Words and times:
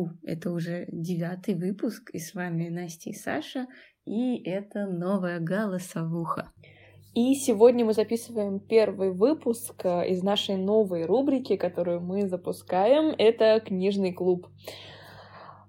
Шоу. 0.00 0.10
Это 0.22 0.50
уже 0.50 0.86
девятый 0.88 1.54
выпуск, 1.54 2.10
и 2.12 2.18
с 2.18 2.34
вами 2.34 2.68
Настя 2.68 3.10
и 3.10 3.14
Саша, 3.14 3.66
и 4.04 4.42
это 4.42 4.86
новая 4.86 5.40
голосовуха. 5.40 6.52
И 7.14 7.34
сегодня 7.34 7.84
мы 7.84 7.92
записываем 7.92 8.60
первый 8.60 9.10
выпуск 9.10 9.84
э, 9.84 10.10
из 10.10 10.22
нашей 10.22 10.56
новой 10.56 11.06
рубрики, 11.06 11.56
которую 11.56 12.00
мы 12.00 12.28
запускаем. 12.28 13.14
Это 13.18 13.60
книжный 13.60 14.12
клуб. 14.12 14.46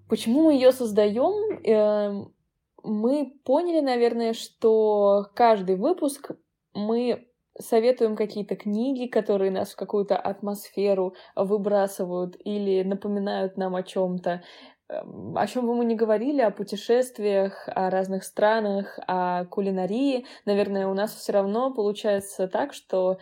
Почему 0.07 0.43
мы 0.43 0.53
ее 0.53 0.71
создаем? 0.71 1.59
Эм, 1.63 2.35
мы 2.83 3.33
поняли, 3.43 3.81
наверное, 3.81 4.33
что 4.33 5.25
каждый 5.33 5.77
выпуск 5.77 6.31
мы 6.75 7.30
советуем 7.59 8.15
какие-то 8.15 8.55
книги, 8.55 9.07
которые 9.07 9.51
нас 9.51 9.71
в 9.71 9.75
какую-то 9.75 10.17
атмосферу 10.17 11.15
выбрасывают 11.35 12.37
или 12.43 12.83
напоминают 12.83 13.57
нам 13.57 13.75
о 13.75 13.83
чем-то. 13.83 14.41
Эм, 14.89 15.37
о 15.37 15.47
чем 15.47 15.67
бы 15.67 15.75
мы 15.75 15.85
ни 15.85 15.95
говорили, 15.95 16.41
о 16.41 16.51
путешествиях, 16.51 17.67
о 17.67 17.89
разных 17.89 18.23
странах, 18.23 18.99
о 19.07 19.45
кулинарии, 19.45 20.25
наверное, 20.45 20.87
у 20.87 20.93
нас 20.93 21.13
все 21.15 21.31
равно 21.31 21.73
получается 21.73 22.47
так, 22.47 22.73
что 22.73 23.17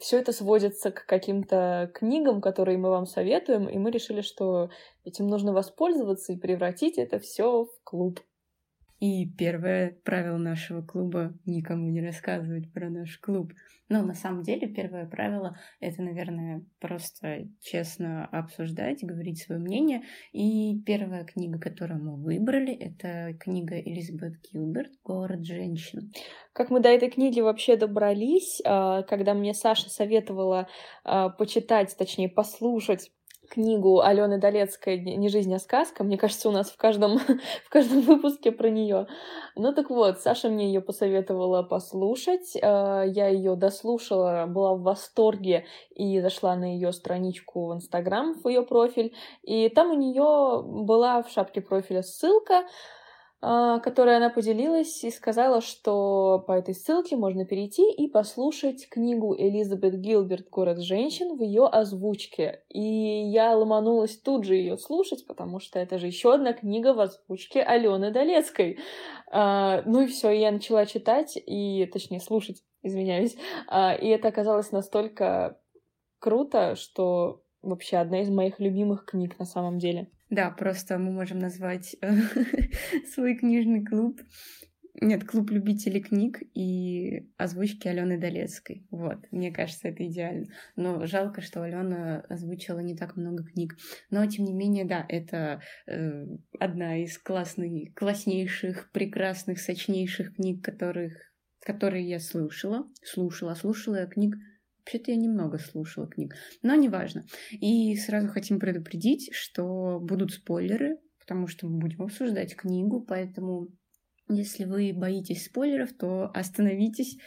все 0.00 0.18
это 0.18 0.32
сводится 0.32 0.90
к 0.90 1.06
каким-то 1.06 1.90
книгам, 1.94 2.40
которые 2.40 2.78
мы 2.78 2.90
вам 2.90 3.06
советуем, 3.06 3.68
и 3.68 3.78
мы 3.78 3.90
решили, 3.90 4.20
что 4.20 4.70
этим 5.04 5.26
нужно 5.26 5.52
воспользоваться 5.52 6.32
и 6.32 6.38
превратить 6.38 6.98
это 6.98 7.18
все 7.18 7.64
в 7.64 7.84
клуб. 7.84 8.20
И 9.04 9.26
первое 9.26 9.98
правило 10.02 10.38
нашего 10.38 10.80
клуба— 10.80 11.34
никому 11.44 11.90
не 11.90 12.00
рассказывать 12.00 12.72
про 12.72 12.88
наш 12.88 13.18
клуб. 13.18 13.52
Но 13.90 14.00
на 14.00 14.14
самом 14.14 14.42
деле 14.42 14.66
первое 14.66 15.04
правило— 15.04 15.58
это, 15.80 16.00
наверное, 16.00 16.64
просто 16.80 17.46
честно 17.60 18.24
обсуждать, 18.24 19.04
говорить 19.04 19.42
свое 19.42 19.60
мнение. 19.60 20.04
И 20.32 20.80
первая 20.86 21.24
книга, 21.24 21.58
которую 21.58 22.02
мы 22.02 22.16
выбрали, 22.16 22.72
это 22.72 23.36
книга 23.38 23.78
Элизабет 23.78 24.40
Гилберт 24.50 24.92
«Город 25.04 25.44
женщин». 25.44 26.10
Как 26.54 26.70
мы 26.70 26.80
до 26.80 26.88
этой 26.88 27.10
книги 27.10 27.40
вообще 27.40 27.76
добрались, 27.76 28.62
а, 28.64 29.02
когда 29.02 29.34
мне 29.34 29.52
Саша 29.52 29.90
советовала 29.90 30.66
а, 31.04 31.28
почитать, 31.28 31.94
точнее, 31.98 32.30
послушать 32.30 33.10
книгу 33.48 34.00
Алены 34.00 34.38
Долецкой 34.38 34.98
«Не 34.98 35.28
жизнь, 35.28 35.54
а 35.54 35.58
сказка». 35.58 36.04
Мне 36.04 36.18
кажется, 36.18 36.48
у 36.48 36.52
нас 36.52 36.70
в 36.70 36.76
каждом, 36.76 37.18
в 37.64 37.68
каждом 37.70 38.00
выпуске 38.02 38.52
про 38.52 38.70
нее. 38.70 39.06
Ну 39.56 39.72
так 39.72 39.90
вот, 39.90 40.20
Саша 40.20 40.48
мне 40.48 40.66
ее 40.66 40.80
посоветовала 40.80 41.62
послушать. 41.62 42.56
Э, 42.56 43.04
я 43.06 43.28
ее 43.28 43.56
дослушала, 43.56 44.46
была 44.46 44.74
в 44.74 44.82
восторге 44.82 45.66
и 45.94 46.20
зашла 46.20 46.56
на 46.56 46.74
ее 46.74 46.92
страничку 46.92 47.68
в 47.68 47.74
Инстаграм, 47.74 48.34
в 48.34 48.48
ее 48.48 48.62
профиль. 48.62 49.14
И 49.42 49.68
там 49.68 49.90
у 49.90 49.94
нее 49.94 50.62
была 50.62 51.22
в 51.22 51.30
шапке 51.30 51.60
профиля 51.60 52.02
ссылка 52.02 52.64
которой 53.82 54.16
она 54.16 54.30
поделилась 54.30 55.04
и 55.04 55.10
сказала, 55.10 55.60
что 55.60 56.42
по 56.46 56.52
этой 56.52 56.74
ссылке 56.74 57.16
можно 57.16 57.44
перейти 57.44 57.92
и 57.92 58.08
послушать 58.08 58.88
книгу 58.88 59.34
Элизабет 59.36 60.00
Гилберт 60.00 60.48
«Город 60.48 60.80
женщин» 60.80 61.36
в 61.36 61.42
ее 61.42 61.66
озвучке. 61.66 62.62
И 62.68 62.80
я 62.80 63.56
ломанулась 63.56 64.16
тут 64.16 64.44
же 64.44 64.54
ее 64.54 64.78
слушать, 64.78 65.26
потому 65.26 65.60
что 65.60 65.78
это 65.78 65.98
же 65.98 66.06
еще 66.06 66.32
одна 66.32 66.52
книга 66.52 66.94
в 66.94 67.00
озвучке 67.00 67.62
Алены 67.62 68.10
Долецкой. 68.10 68.78
А, 69.30 69.82
ну 69.84 70.02
и 70.02 70.06
все, 70.06 70.30
я 70.30 70.50
начала 70.50 70.86
читать, 70.86 71.36
и 71.36 71.86
точнее 71.92 72.20
слушать, 72.20 72.62
извиняюсь. 72.82 73.36
А, 73.68 73.94
и 73.94 74.08
это 74.08 74.28
оказалось 74.28 74.72
настолько 74.72 75.58
круто, 76.18 76.76
что 76.76 77.42
вообще 77.62 77.98
одна 77.98 78.22
из 78.22 78.30
моих 78.30 78.60
любимых 78.60 79.04
книг 79.04 79.38
на 79.38 79.44
самом 79.44 79.78
деле. 79.78 80.10
Да, 80.34 80.50
просто 80.50 80.98
мы 80.98 81.12
можем 81.12 81.38
назвать 81.38 81.94
э, 82.00 82.12
свой 83.14 83.36
книжный 83.36 83.84
клуб. 83.84 84.20
Нет, 85.00 85.24
клуб 85.24 85.52
любителей 85.52 86.00
книг 86.00 86.42
и 86.54 87.30
озвучки 87.36 87.86
Алены 87.86 88.18
Долецкой. 88.18 88.84
Вот, 88.90 89.18
мне 89.30 89.52
кажется, 89.52 89.88
это 89.88 90.04
идеально. 90.04 90.46
Но 90.74 91.06
жалко, 91.06 91.40
что 91.40 91.62
Алена 91.62 92.20
озвучила 92.28 92.80
не 92.80 92.96
так 92.96 93.14
много 93.16 93.44
книг. 93.44 93.76
Но, 94.10 94.26
тем 94.26 94.44
не 94.44 94.52
менее, 94.52 94.84
да, 94.84 95.06
это 95.08 95.60
э, 95.86 96.26
одна 96.58 97.00
из 97.00 97.16
классных, 97.18 97.94
класснейших, 97.94 98.90
прекрасных, 98.90 99.60
сочнейших 99.60 100.34
книг, 100.34 100.64
которых, 100.64 101.12
которые 101.60 102.08
я 102.08 102.18
слушала. 102.18 102.88
Слушала, 103.04 103.54
слушала 103.54 104.06
книг 104.06 104.34
Вообще-то 104.84 105.12
я 105.12 105.16
немного 105.16 105.58
слушала 105.58 106.06
книг, 106.06 106.34
но 106.62 106.74
неважно. 106.74 107.24
И 107.50 107.96
сразу 107.96 108.28
хотим 108.28 108.60
предупредить, 108.60 109.30
что 109.32 109.98
будут 109.98 110.32
спойлеры, 110.32 110.98
потому 111.18 111.46
что 111.46 111.66
мы 111.66 111.78
будем 111.78 112.02
обсуждать 112.02 112.54
книгу, 112.54 113.02
поэтому 113.02 113.68
если 114.28 114.64
вы 114.64 114.92
боитесь 114.94 115.46
спойлеров, 115.46 115.94
то 115.94 116.30
остановитесь, 116.34 117.18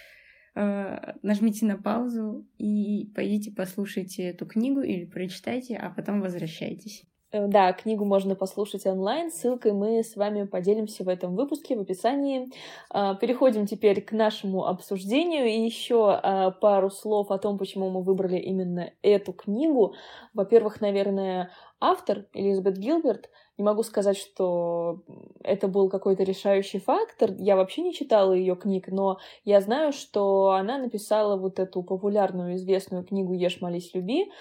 э, 0.56 1.13
нажмите 1.23 1.66
на 1.66 1.78
паузу 1.78 2.47
и 2.59 3.12
пойдите 3.16 3.51
послушайте 3.51 4.23
эту 4.23 4.46
книгу 4.46 4.81
или 4.81 5.06
прочитайте, 5.06 5.78
а 5.78 5.90
потом 5.90 6.22
возвращайтесь. 6.22 7.06
Э, 7.32 7.48
да, 7.48 7.74
книгу 7.74 8.06
можно 8.06 8.36
послушать 8.36 8.86
онлайн, 8.86 9.32
ссылкой 9.32 9.74
мы 9.74 10.02
с 10.04 10.16
вами 10.16 10.44
поделимся 10.46 11.04
в 11.04 11.10
этом 11.10 11.36
выпуске, 11.36 11.76
в 11.76 11.82
описании. 11.82 12.50
А, 12.90 13.16
переходим 13.16 13.66
теперь 13.66 14.02
к 14.02 14.14
нашему 14.14 14.66
обсуждению 14.66 15.46
и 15.48 15.60
еще 15.60 16.10
а, 16.12 16.52
пару 16.52 16.90
слов 16.90 17.32
о 17.32 17.38
том, 17.38 17.58
почему 17.58 17.90
мы 17.90 18.02
выбрали 18.02 18.38
именно 18.38 18.92
эту 19.02 19.34
книгу. 19.34 19.94
Во-первых, 20.34 20.80
наверное, 20.80 21.52
автор 21.82 22.26
Элизабет 22.34 22.78
Гилберт, 22.78 23.30
не 23.58 23.64
могу 23.64 23.82
сказать, 23.82 24.18
что 24.18 25.02
это 25.44 25.68
был 25.68 25.90
какой-то 25.90 26.24
решающий 26.24 26.80
фактор. 26.80 27.32
Я 27.40 27.56
вообще 27.56 27.82
не 27.82 27.92
читала 27.92 28.32
ее 28.32 28.56
книг, 28.56 28.88
но 28.88 29.18
я 29.46 29.62
знаю, 29.62 29.94
что 29.94 30.52
она 30.52 30.78
написала 30.78 31.38
вот 31.38 31.59
эту 31.59 31.82
популярную 31.82 32.56
известную 32.56 33.04
книгу 33.04 33.34
«Ешь, 33.34 33.59
молись, 33.59 33.96
люби», 33.96 34.32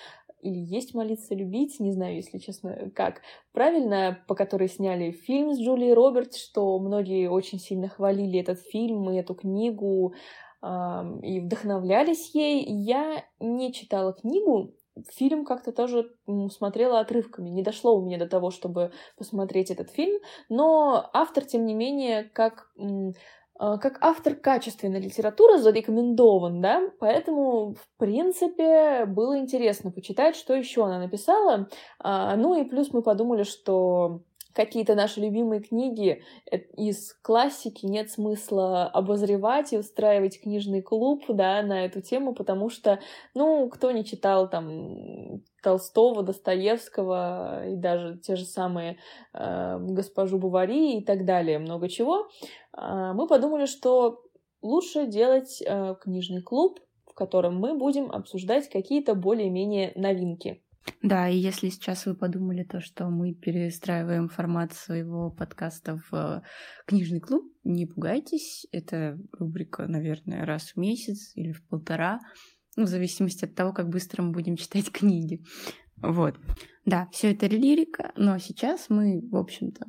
или 0.46 0.58
есть 0.58 0.94
молиться, 0.94 1.34
любить, 1.34 1.80
не 1.80 1.92
знаю, 1.92 2.14
если 2.14 2.38
честно, 2.38 2.90
как 2.94 3.22
правильно, 3.52 4.22
по 4.28 4.34
которой 4.34 4.68
сняли 4.68 5.10
фильм 5.10 5.52
с 5.52 5.58
Джулией 5.58 5.92
Робертс, 5.92 6.38
что 6.38 6.78
многие 6.78 7.28
очень 7.28 7.58
сильно 7.58 7.88
хвалили 7.88 8.38
этот 8.38 8.60
фильм 8.60 9.10
и 9.10 9.16
эту 9.16 9.34
книгу 9.34 10.14
э, 10.62 10.66
и 11.22 11.40
вдохновлялись 11.40 12.32
ей. 12.34 12.64
Я 12.64 13.24
не 13.40 13.72
читала 13.72 14.12
книгу, 14.12 14.72
фильм 15.10 15.44
как-то 15.44 15.72
тоже 15.72 16.14
смотрела 16.50 17.00
отрывками. 17.00 17.50
Не 17.50 17.62
дошло 17.62 17.98
у 17.98 18.04
меня 18.04 18.18
до 18.18 18.28
того, 18.28 18.50
чтобы 18.52 18.92
посмотреть 19.18 19.72
этот 19.72 19.90
фильм, 19.90 20.20
но 20.48 21.10
автор, 21.12 21.44
тем 21.44 21.66
не 21.66 21.74
менее, 21.74 22.24
как 22.24 22.70
как 23.58 23.98
автор 24.00 24.34
качественной 24.34 25.00
литературы 25.00 25.58
зарекомендован, 25.58 26.60
да, 26.60 26.82
поэтому, 26.98 27.74
в 27.74 27.98
принципе, 27.98 29.04
было 29.06 29.38
интересно 29.38 29.90
почитать, 29.90 30.36
что 30.36 30.54
еще 30.54 30.84
она 30.84 30.98
написала. 30.98 31.68
А, 31.98 32.36
ну 32.36 32.60
и 32.60 32.64
плюс 32.64 32.92
мы 32.92 33.02
подумали, 33.02 33.44
что 33.44 34.22
какие-то 34.56 34.94
наши 34.94 35.20
любимые 35.20 35.60
книги 35.60 36.22
э, 36.50 36.56
из 36.76 37.12
классики 37.22 37.84
нет 37.84 38.10
смысла 38.10 38.86
обозревать 38.86 39.72
и 39.72 39.78
устраивать 39.78 40.40
книжный 40.40 40.80
клуб, 40.80 41.24
да, 41.28 41.62
на 41.62 41.84
эту 41.84 42.00
тему, 42.00 42.34
потому 42.34 42.70
что, 42.70 42.98
ну, 43.34 43.68
кто 43.68 43.92
не 43.92 44.04
читал 44.04 44.48
там 44.48 45.42
Толстого, 45.62 46.22
Достоевского 46.22 47.68
и 47.68 47.76
даже 47.76 48.18
те 48.18 48.34
же 48.34 48.46
самые 48.46 48.98
э, 49.34 49.78
госпожу 49.78 50.38
Бувари 50.38 50.98
и 50.98 51.04
так 51.04 51.26
далее, 51.26 51.58
много 51.58 51.88
чего, 51.88 52.28
э, 52.76 53.12
мы 53.12 53.26
подумали, 53.26 53.66
что 53.66 54.22
лучше 54.62 55.06
делать 55.06 55.62
э, 55.64 55.94
книжный 56.00 56.42
клуб, 56.42 56.80
в 57.06 57.12
котором 57.12 57.58
мы 57.58 57.76
будем 57.76 58.10
обсуждать 58.10 58.70
какие-то 58.70 59.14
более-менее 59.14 59.92
новинки. 59.96 60.62
Да, 61.02 61.28
и 61.28 61.36
если 61.36 61.68
сейчас 61.68 62.06
вы 62.06 62.14
подумали 62.14 62.62
то, 62.62 62.80
что 62.80 63.08
мы 63.08 63.34
перестраиваем 63.34 64.28
формат 64.28 64.72
своего 64.72 65.30
подкаста 65.30 66.00
в 66.10 66.14
э, 66.14 66.42
книжный 66.86 67.20
клуб, 67.20 67.44
не 67.64 67.86
пугайтесь. 67.86 68.66
Это 68.72 69.18
рубрика, 69.32 69.86
наверное, 69.86 70.44
раз 70.44 70.72
в 70.72 70.76
месяц 70.76 71.32
или 71.34 71.52
в 71.52 71.66
полтора, 71.66 72.20
ну, 72.76 72.84
в 72.84 72.88
зависимости 72.88 73.44
от 73.44 73.54
того, 73.54 73.72
как 73.72 73.88
быстро 73.88 74.22
мы 74.22 74.32
будем 74.32 74.56
читать 74.56 74.90
книги. 74.90 75.42
Вот. 76.02 76.36
Да, 76.84 77.08
все 77.10 77.32
это 77.32 77.46
лирика, 77.46 78.12
но 78.16 78.38
сейчас 78.38 78.86
мы, 78.88 79.20
в 79.30 79.36
общем-то, 79.36 79.86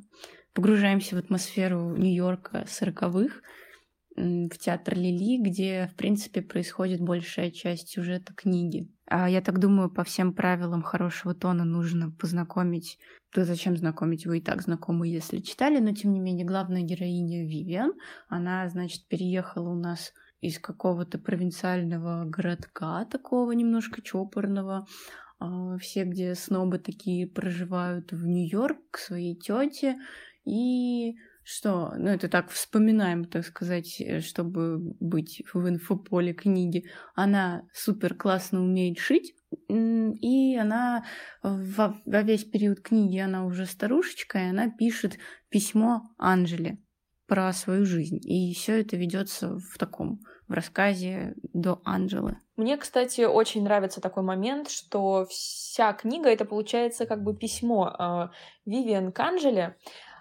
погружаемся 0.53 1.15
в 1.15 1.19
атмосферу 1.19 1.95
Нью-Йорка 1.95 2.65
сороковых, 2.67 3.41
в 4.15 4.57
театр 4.57 4.95
Лили, 4.95 5.39
где, 5.39 5.89
в 5.93 5.95
принципе, 5.95 6.41
происходит 6.41 7.01
большая 7.01 7.51
часть 7.51 7.89
сюжета 7.89 8.33
книги. 8.33 8.89
А 9.09 9.29
я 9.29 9.41
так 9.41 9.59
думаю, 9.59 9.89
по 9.89 10.03
всем 10.03 10.33
правилам 10.33 10.83
хорошего 10.83 11.33
тона 11.33 11.63
нужно 11.63 12.11
познакомить. 12.11 12.99
То 13.31 13.45
зачем 13.45 13.77
знакомить? 13.77 14.25
Вы 14.25 14.39
и 14.39 14.41
так 14.41 14.61
знакомы, 14.61 15.07
если 15.07 15.39
читали, 15.39 15.79
но 15.79 15.93
тем 15.93 16.11
не 16.11 16.19
менее 16.19 16.45
главная 16.45 16.81
героиня 16.81 17.45
Вивиан, 17.45 17.93
она, 18.27 18.67
значит, 18.67 19.07
переехала 19.07 19.69
у 19.69 19.79
нас 19.79 20.11
из 20.41 20.59
какого-то 20.59 21.19
провинциального 21.19 22.25
городка, 22.25 23.05
такого 23.05 23.53
немножко 23.53 24.01
чопорного, 24.01 24.85
а, 25.39 25.77
все, 25.77 26.03
где 26.03 26.35
снобы 26.35 26.77
такие 26.77 27.27
проживают 27.27 28.11
в 28.11 28.27
Нью-Йорк 28.27 28.77
к 28.91 28.97
своей 28.97 29.35
тете. 29.35 29.97
И 30.45 31.15
что, 31.49 31.93
ну 31.95 32.09
это 32.09 32.27
так 32.27 32.49
вспоминаем, 32.49 33.23
так 33.23 33.45
сказать, 33.45 34.01
э, 34.01 34.19
чтобы 34.19 34.79
быть 34.99 35.41
в 35.53 35.69
инфополе 35.69 36.33
книги. 36.33 36.89
Она 37.15 37.63
супер 37.73 38.15
классно 38.15 38.61
умеет 38.61 38.99
шить, 38.99 39.33
и 39.69 40.57
она 40.57 41.05
во, 41.41 41.97
во 42.05 42.21
весь 42.21 42.43
период 42.43 42.81
книги, 42.81 43.17
она 43.17 43.45
уже 43.45 43.65
старушечка, 43.65 44.39
и 44.39 44.49
она 44.49 44.69
пишет 44.69 45.19
письмо 45.47 46.01
Анжеле 46.17 46.79
про 47.27 47.53
свою 47.53 47.85
жизнь. 47.85 48.19
И 48.23 48.53
все 48.53 48.81
это 48.81 48.97
ведется 48.97 49.57
в 49.57 49.77
таком, 49.77 50.19
в 50.49 50.51
рассказе 50.51 51.33
до 51.53 51.81
Анжелы. 51.85 52.39
Мне, 52.57 52.75
кстати, 52.75 53.21
очень 53.21 53.63
нравится 53.63 54.01
такой 54.01 54.23
момент, 54.23 54.69
что 54.69 55.25
вся 55.29 55.93
книга 55.93 56.29
это 56.29 56.43
получается 56.43 57.05
как 57.05 57.23
бы 57.23 57.37
письмо 57.37 57.95
э, 57.97 58.27
Вивиан 58.65 59.11
к 59.11 59.19
Анжеле. 59.19 59.77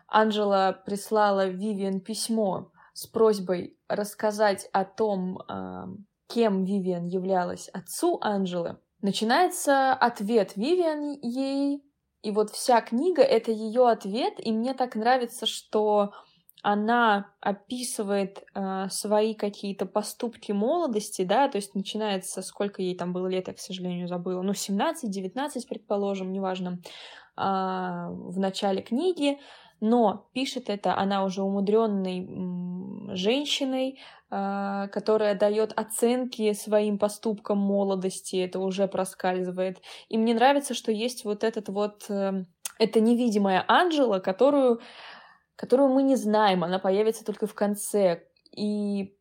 Анжела 0.09 0.81
прислала 0.85 1.49
Вивиан 1.49 2.01
письмо 2.01 2.71
с 2.93 3.07
просьбой 3.07 3.77
рассказать 3.89 4.69
о 4.73 4.85
том, 4.85 5.39
э, 5.39 5.87
кем 6.29 6.65
Вивиан 6.65 7.07
являлась 7.07 7.69
отцу 7.69 8.19
Анжелы. 8.21 8.79
Начинается 9.03 9.93
ответ 9.93 10.57
Вивиан 10.57 11.19
ей, 11.23 11.83
и 12.23 12.31
вот 12.31 12.51
вся 12.51 12.81
книга— 12.81 13.23
это 13.23 13.53
ее 13.53 13.89
ответ, 13.89 14.35
и 14.39 14.51
мне 14.53 14.75
так 14.75 14.97
нравится, 14.97 15.47
что 15.47 16.13
она 16.63 17.31
описывает 17.41 18.45
э, 18.55 18.89
свои 18.91 19.35
какие-то 19.35 19.87
поступки 19.87 20.51
молодости, 20.51 21.23
да, 21.23 21.49
то 21.49 21.57
есть 21.57 21.77
начинается, 21.77 22.43
сколько 22.43 22.83
ей 22.83 22.97
там 22.97 23.13
было 23.13 23.29
лет, 23.29 23.47
я, 23.47 23.55
к 23.55 23.61
сожалению, 23.61 24.09
забыла, 24.09 24.43
ну, 24.43 24.51
17-19, 24.53 25.69
предположим, 25.69 26.33
неважно, 26.33 26.81
э, 27.37 27.41
в 27.41 28.39
начале 28.39 28.83
книги, 28.83 29.39
но 29.81 30.29
пишет 30.33 30.69
это 30.69 30.97
она 30.97 31.25
уже 31.25 31.43
умудренной 31.43 33.15
женщиной, 33.15 33.99
э, 34.31 34.89
которая 34.93 35.35
дает 35.35 35.73
оценки 35.79 36.53
своим 36.53 36.99
поступкам 36.99 37.59
молодости, 37.59 38.37
это 38.37 38.59
уже 38.59 38.89
проскальзывает. 38.89 39.81
И 40.09 40.19
мне 40.19 40.35
нравится, 40.35 40.75
что 40.75 40.93
есть 40.93 41.25
вот 41.25 41.45
этот 41.45 41.69
вот, 41.69 42.07
э, 42.09 42.45
эта 42.79 43.01
невидимая 43.01 43.65
Анжела, 43.69 44.19
которую 44.19 44.81
которую 45.57 45.89
мы 45.89 46.03
не 46.03 46.17
знаем, 46.17 46.63
она 46.63 46.79
появится 46.79 47.25
только 47.25 47.47
в 47.47 47.55
конце. 47.55 48.25
И, 48.53 49.17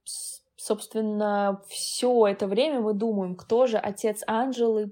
собственно, 0.56 1.62
все 1.70 2.28
это 2.28 2.48
время 2.48 2.82
мы 2.82 2.94
думаем, 2.94 3.36
кто 3.36 3.66
же 3.68 3.78
отец 3.78 4.22
Анжелы, 4.28 4.92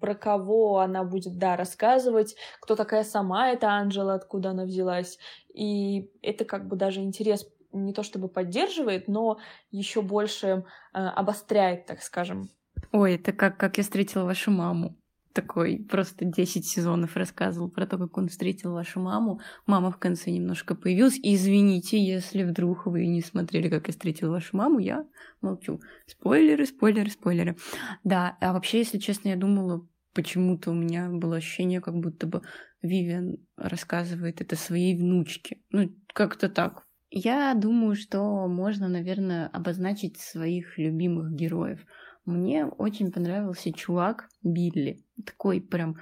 про 0.00 0.14
кого 0.14 0.78
она 0.78 1.04
будет, 1.04 1.38
да, 1.38 1.56
рассказывать, 1.56 2.36
кто 2.60 2.76
такая 2.76 3.04
сама 3.04 3.50
эта 3.50 3.68
Анжела, 3.68 4.14
откуда 4.14 4.50
она 4.50 4.64
взялась. 4.64 5.18
И 5.54 6.10
это 6.22 6.44
как 6.44 6.66
бы 6.66 6.76
даже 6.76 7.00
интерес 7.00 7.46
не 7.72 7.92
то 7.92 8.02
чтобы 8.02 8.28
поддерживает, 8.28 9.06
но 9.06 9.38
еще 9.70 10.02
больше 10.02 10.64
э, 10.92 10.98
обостряет, 10.98 11.86
так 11.86 12.02
скажем. 12.02 12.48
Ой, 12.92 13.14
это 13.14 13.32
как, 13.32 13.56
как 13.56 13.78
я 13.78 13.84
встретила 13.84 14.24
вашу 14.24 14.50
маму 14.50 14.96
такой 15.32 15.78
просто 15.88 16.24
10 16.24 16.66
сезонов 16.66 17.16
рассказывал 17.16 17.70
про 17.70 17.86
то, 17.86 17.98
как 17.98 18.16
он 18.16 18.28
встретил 18.28 18.72
вашу 18.72 19.00
маму. 19.00 19.40
Мама 19.66 19.90
в 19.90 19.98
конце 19.98 20.30
немножко 20.30 20.74
появилась. 20.74 21.18
И 21.18 21.34
извините, 21.34 22.02
если 22.02 22.42
вдруг 22.42 22.86
вы 22.86 23.06
не 23.06 23.22
смотрели, 23.22 23.68
как 23.68 23.86
я 23.86 23.92
встретила 23.92 24.30
вашу 24.30 24.56
маму, 24.56 24.78
я 24.78 25.06
молчу. 25.40 25.80
Спойлеры, 26.06 26.66
спойлеры, 26.66 27.10
спойлеры. 27.10 27.56
Да, 28.04 28.36
а 28.40 28.52
вообще, 28.52 28.78
если 28.78 28.98
честно, 28.98 29.28
я 29.28 29.36
думала, 29.36 29.86
почему-то 30.14 30.70
у 30.70 30.74
меня 30.74 31.08
было 31.10 31.36
ощущение, 31.36 31.80
как 31.80 31.94
будто 31.94 32.26
бы 32.26 32.42
Вивиан 32.82 33.36
рассказывает 33.56 34.40
это 34.40 34.56
своей 34.56 34.96
внучке. 34.98 35.58
Ну, 35.70 35.90
как-то 36.12 36.48
так. 36.48 36.84
Я 37.10 37.54
думаю, 37.54 37.96
что 37.96 38.46
можно, 38.46 38.88
наверное, 38.88 39.48
обозначить 39.48 40.18
своих 40.18 40.78
любимых 40.78 41.34
героев— 41.34 41.80
мне 42.30 42.66
очень 42.66 43.10
понравился 43.10 43.72
чувак 43.72 44.28
Билли. 44.42 45.04
Такой 45.24 45.60
прям 45.60 45.96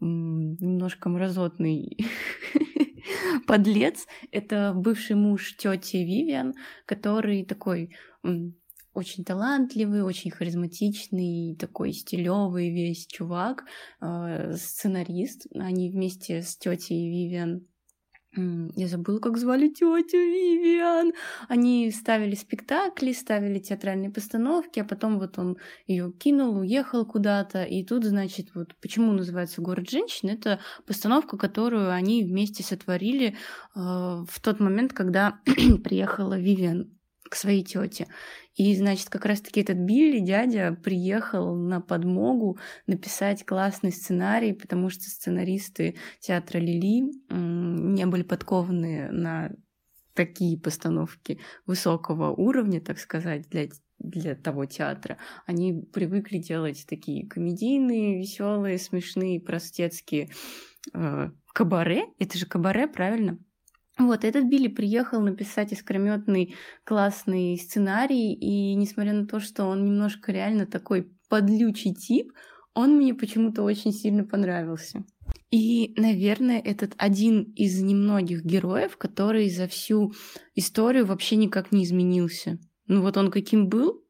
немножко 0.00 1.08
мразотный 1.08 1.98
подлец. 3.46 4.06
Это 4.30 4.72
бывший 4.74 5.16
муж 5.16 5.56
тети 5.56 5.98
Вивиан, 5.98 6.54
который 6.86 7.44
такой 7.44 7.94
очень 8.92 9.24
талантливый, 9.24 10.02
очень 10.02 10.30
харизматичный, 10.30 11.56
такой 11.56 11.92
стилевый 11.92 12.70
весь 12.70 13.06
чувак, 13.06 13.64
э, 14.00 14.54
сценарист. 14.56 15.46
Они 15.54 15.90
вместе 15.90 16.42
с 16.42 16.56
тетей 16.56 17.08
Вивиан 17.08 17.66
я 18.36 18.86
забыла, 18.86 19.18
как 19.18 19.36
звали 19.36 19.68
тетю 19.68 20.16
Вивиан. 20.16 21.12
Они 21.48 21.90
ставили 21.90 22.36
спектакли, 22.36 23.12
ставили 23.12 23.58
театральные 23.58 24.10
постановки, 24.10 24.78
а 24.78 24.84
потом 24.84 25.18
вот 25.18 25.36
он 25.38 25.58
ее 25.88 26.12
кинул, 26.12 26.58
уехал 26.58 27.04
куда-то. 27.04 27.64
И 27.64 27.84
тут, 27.84 28.04
значит, 28.04 28.54
вот 28.54 28.76
почему 28.80 29.12
называется 29.12 29.60
город 29.60 29.90
женщин? 29.90 30.28
Это 30.28 30.60
постановка, 30.86 31.36
которую 31.36 31.92
они 31.92 32.22
вместе 32.22 32.62
сотворили 32.62 33.30
э, 33.30 33.34
в 33.74 34.40
тот 34.40 34.60
момент, 34.60 34.92
когда 34.92 35.40
приехала 35.82 36.38
Вивиан 36.38 36.96
к 37.28 37.34
своей 37.34 37.64
тете. 37.64 38.06
И, 38.60 38.76
значит, 38.76 39.08
как 39.08 39.24
раз-таки 39.24 39.62
этот 39.62 39.78
Билли, 39.78 40.18
дядя, 40.18 40.76
приехал 40.84 41.56
на 41.56 41.80
подмогу 41.80 42.58
написать 42.86 43.46
классный 43.46 43.90
сценарий, 43.90 44.52
потому 44.52 44.90
что 44.90 45.04
сценаристы 45.04 45.96
театра 46.20 46.58
Лили 46.58 47.10
не 47.30 48.04
были 48.04 48.22
подкованы 48.22 49.10
на 49.12 49.50
такие 50.12 50.60
постановки 50.60 51.40
высокого 51.64 52.32
уровня, 52.32 52.82
так 52.82 52.98
сказать, 52.98 53.48
для 53.48 53.70
для 53.98 54.34
того 54.34 54.66
театра. 54.66 55.16
Они 55.46 55.72
привыкли 55.72 56.36
делать 56.36 56.84
такие 56.86 57.26
комедийные, 57.26 58.18
веселые, 58.18 58.78
смешные, 58.78 59.40
простецкие 59.40 60.28
э, 60.92 61.30
кабаре. 61.54 62.08
Это 62.18 62.36
же 62.36 62.44
кабаре, 62.44 62.88
правильно? 62.88 63.38
Вот, 64.00 64.24
этот 64.24 64.46
Билли 64.46 64.68
приехал 64.68 65.20
написать 65.20 65.72
искрометный 65.72 66.54
классный 66.84 67.58
сценарий, 67.58 68.32
и 68.32 68.74
несмотря 68.74 69.12
на 69.12 69.26
то, 69.26 69.40
что 69.40 69.66
он 69.66 69.84
немножко 69.84 70.32
реально 70.32 70.66
такой 70.66 71.12
подлючий 71.28 71.94
тип, 71.94 72.32
он 72.72 72.96
мне 72.96 73.12
почему-то 73.12 73.62
очень 73.62 73.92
сильно 73.92 74.24
понравился. 74.24 75.04
И, 75.50 75.92
наверное, 75.98 76.60
этот 76.60 76.94
один 76.96 77.42
из 77.56 77.82
немногих 77.82 78.42
героев, 78.42 78.96
который 78.96 79.50
за 79.50 79.68
всю 79.68 80.14
историю 80.54 81.04
вообще 81.04 81.36
никак 81.36 81.70
не 81.70 81.84
изменился. 81.84 82.58
Ну 82.86 83.02
вот 83.02 83.18
он 83.18 83.30
каким 83.30 83.68
был, 83.68 84.02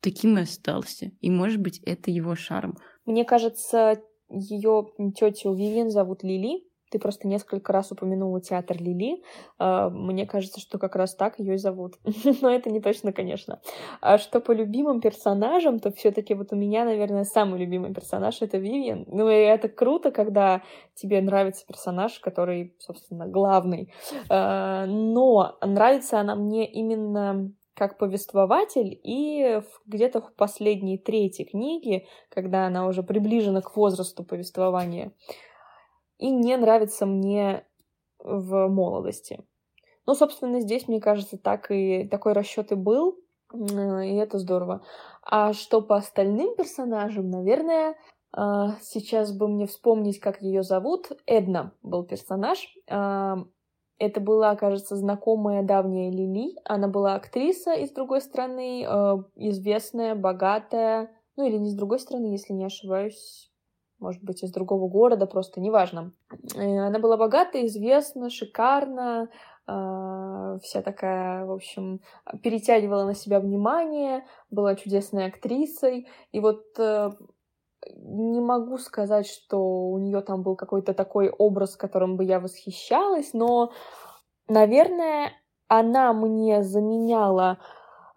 таким 0.00 0.38
и 0.38 0.42
остался. 0.42 1.12
И, 1.20 1.30
может 1.30 1.60
быть, 1.60 1.78
это 1.84 2.10
его 2.10 2.34
шарм. 2.34 2.76
Мне 3.04 3.24
кажется, 3.24 4.02
ее 4.28 4.86
тетю 5.14 5.54
Вивиан 5.54 5.90
зовут 5.90 6.24
Лили, 6.24 6.64
ты 6.90 6.98
просто 6.98 7.28
несколько 7.28 7.72
раз 7.72 7.92
упомянула 7.92 8.40
театр 8.40 8.76
Лили. 8.78 9.22
А, 9.58 9.88
мне 9.90 10.26
кажется, 10.26 10.60
что 10.60 10.78
как 10.78 10.96
раз 10.96 11.14
так 11.14 11.38
ее 11.38 11.54
и 11.54 11.58
зовут. 11.58 11.94
Но 12.42 12.50
это 12.50 12.70
не 12.70 12.80
точно, 12.80 13.12
конечно. 13.12 13.60
А 14.00 14.18
что 14.18 14.40
по 14.40 14.52
любимым 14.52 15.00
персонажам, 15.00 15.78
то 15.78 15.92
все-таки 15.92 16.34
вот 16.34 16.52
у 16.52 16.56
меня, 16.56 16.84
наверное, 16.84 17.24
самый 17.24 17.60
любимый 17.60 17.94
персонаж 17.94 18.42
это 18.42 18.58
Вивиан. 18.58 19.04
Ну 19.06 19.28
и 19.28 19.34
это 19.34 19.68
круто, 19.68 20.10
когда 20.10 20.62
тебе 20.94 21.20
нравится 21.20 21.64
персонаж, 21.66 22.18
который, 22.18 22.74
собственно, 22.78 23.26
главный. 23.26 23.92
А, 24.28 24.86
но 24.86 25.56
нравится 25.62 26.20
она 26.20 26.34
мне 26.34 26.70
именно 26.70 27.52
как 27.80 27.96
повествователь, 27.96 29.00
и 29.02 29.62
где-то 29.86 30.20
в 30.20 30.34
последней 30.34 30.98
трети 30.98 31.44
книги, 31.44 32.06
когда 32.28 32.66
она 32.66 32.86
уже 32.86 33.02
приближена 33.02 33.62
к 33.62 33.74
возрасту 33.74 34.22
повествования, 34.22 35.12
и 36.20 36.30
не 36.30 36.56
нравится 36.56 37.06
мне 37.06 37.64
в 38.22 38.68
молодости. 38.68 39.40
Ну, 40.06 40.14
собственно, 40.14 40.60
здесь, 40.60 40.86
мне 40.86 41.00
кажется, 41.00 41.38
так 41.38 41.70
и 41.70 42.06
такой 42.08 42.34
расчет 42.34 42.72
и 42.72 42.74
был, 42.74 43.18
и 43.52 44.14
это 44.14 44.38
здорово. 44.38 44.82
А 45.22 45.52
что 45.54 45.80
по 45.80 45.96
остальным 45.96 46.54
персонажам, 46.56 47.30
наверное, 47.30 47.96
а, 48.32 48.76
сейчас 48.82 49.32
бы 49.32 49.48
мне 49.48 49.66
вспомнить, 49.66 50.20
как 50.20 50.42
ее 50.42 50.62
зовут. 50.62 51.10
Эдна 51.26 51.72
был 51.82 52.04
персонаж. 52.04 52.76
А, 52.88 53.38
это 53.98 54.20
была, 54.20 54.54
кажется, 54.56 54.96
знакомая 54.96 55.62
давняя 55.62 56.10
Лили. 56.10 56.54
Она 56.64 56.88
была 56.88 57.14
актриса, 57.14 57.72
и 57.72 57.86
с 57.86 57.90
другой 57.90 58.20
стороны, 58.20 58.84
а, 58.86 59.24
известная, 59.36 60.14
богатая. 60.14 61.10
Ну, 61.36 61.46
или 61.46 61.56
не 61.56 61.70
с 61.70 61.74
другой 61.74 61.98
стороны, 61.98 62.26
если 62.26 62.52
не 62.52 62.66
ошибаюсь, 62.66 63.49
может 64.00 64.22
быть, 64.22 64.42
из 64.42 64.50
другого 64.50 64.88
города, 64.88 65.26
просто 65.26 65.60
неважно. 65.60 66.12
Э, 66.56 66.78
она 66.86 66.98
была 66.98 67.16
богата, 67.16 67.64
известна, 67.66 68.30
шикарна, 68.30 69.28
а, 69.66 70.58
вся 70.64 70.82
такая, 70.82 71.44
в 71.44 71.52
общем, 71.52 72.00
перетягивала 72.42 73.04
на 73.04 73.14
себя 73.14 73.38
внимание, 73.38 74.24
была 74.50 74.74
чудесной 74.74 75.26
актрисой. 75.26 76.08
И 76.32 76.40
вот 76.40 76.64
э, 76.78 77.10
не 77.94 78.40
могу 78.40 78.78
сказать, 78.78 79.28
что 79.28 79.90
у 79.90 79.98
нее 79.98 80.22
там 80.22 80.42
был 80.42 80.56
какой-то 80.56 80.92
такой 80.92 81.28
образ, 81.28 81.76
которым 81.76 82.16
бы 82.16 82.24
я 82.24 82.40
восхищалась, 82.40 83.32
но, 83.32 83.70
наверное, 84.48 85.32
она 85.68 86.12
мне 86.14 86.64
заменяла 86.64 87.58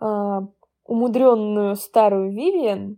э, 0.02 0.40
умудренную 0.86 1.76
старую 1.76 2.32
Вивиан, 2.32 2.98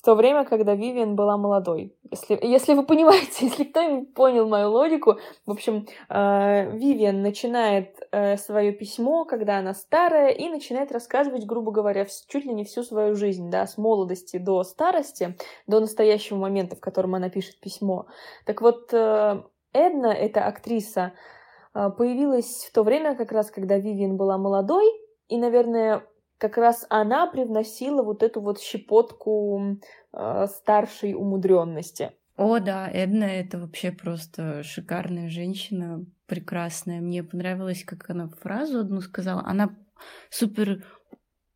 в 0.00 0.02
то 0.02 0.14
время, 0.14 0.46
когда 0.46 0.74
Вивиан 0.74 1.14
была 1.14 1.36
молодой. 1.36 1.94
Если, 2.10 2.38
если 2.40 2.72
вы 2.72 2.84
понимаете, 2.84 3.28
если 3.46 3.64
кто-нибудь 3.64 4.14
понял 4.14 4.48
мою 4.48 4.70
логику, 4.70 5.18
в 5.44 5.50
общем, 5.50 5.86
э, 6.08 6.70
Вивиан 6.74 7.20
начинает 7.20 7.96
э, 8.10 8.38
свое 8.38 8.72
письмо, 8.72 9.26
когда 9.26 9.58
она 9.58 9.74
старая, 9.74 10.30
и 10.30 10.48
начинает 10.48 10.90
рассказывать, 10.90 11.44
грубо 11.44 11.70
говоря, 11.70 12.06
чуть 12.28 12.46
ли 12.46 12.54
не 12.54 12.64
всю 12.64 12.82
свою 12.82 13.14
жизнь, 13.14 13.50
да, 13.50 13.66
с 13.66 13.76
молодости 13.76 14.38
до 14.38 14.64
старости, 14.64 15.36
до 15.66 15.80
настоящего 15.80 16.38
момента, 16.38 16.76
в 16.76 16.80
котором 16.80 17.14
она 17.14 17.28
пишет 17.28 17.60
письмо. 17.60 18.06
Так 18.46 18.62
вот, 18.62 18.94
э, 18.94 19.42
Эдна, 19.74 20.06
эта 20.06 20.46
актриса, 20.46 21.12
э, 21.74 21.90
появилась 21.90 22.64
в 22.70 22.72
то 22.72 22.84
время, 22.84 23.16
как 23.16 23.32
раз, 23.32 23.50
когда 23.50 23.76
Вивиан 23.76 24.16
была 24.16 24.38
молодой, 24.38 24.86
и, 25.28 25.36
наверное, 25.36 26.02
как 26.40 26.56
раз 26.56 26.86
она 26.88 27.26
привносила 27.26 28.02
вот 28.02 28.22
эту 28.22 28.40
вот 28.40 28.60
щепотку 28.60 29.76
э, 30.12 30.46
старшей 30.46 31.14
умудренности. 31.14 32.12
О, 32.36 32.58
да, 32.58 32.90
Эдна 32.90 33.24
это 33.24 33.58
вообще 33.58 33.92
просто 33.92 34.62
шикарная 34.62 35.28
женщина, 35.28 36.02
прекрасная. 36.26 37.02
Мне 37.02 37.22
понравилось, 37.22 37.84
как 37.84 38.08
она 38.08 38.30
фразу 38.30 38.80
одну 38.80 39.02
сказала. 39.02 39.42
Она 39.44 39.76
супер 40.30 40.86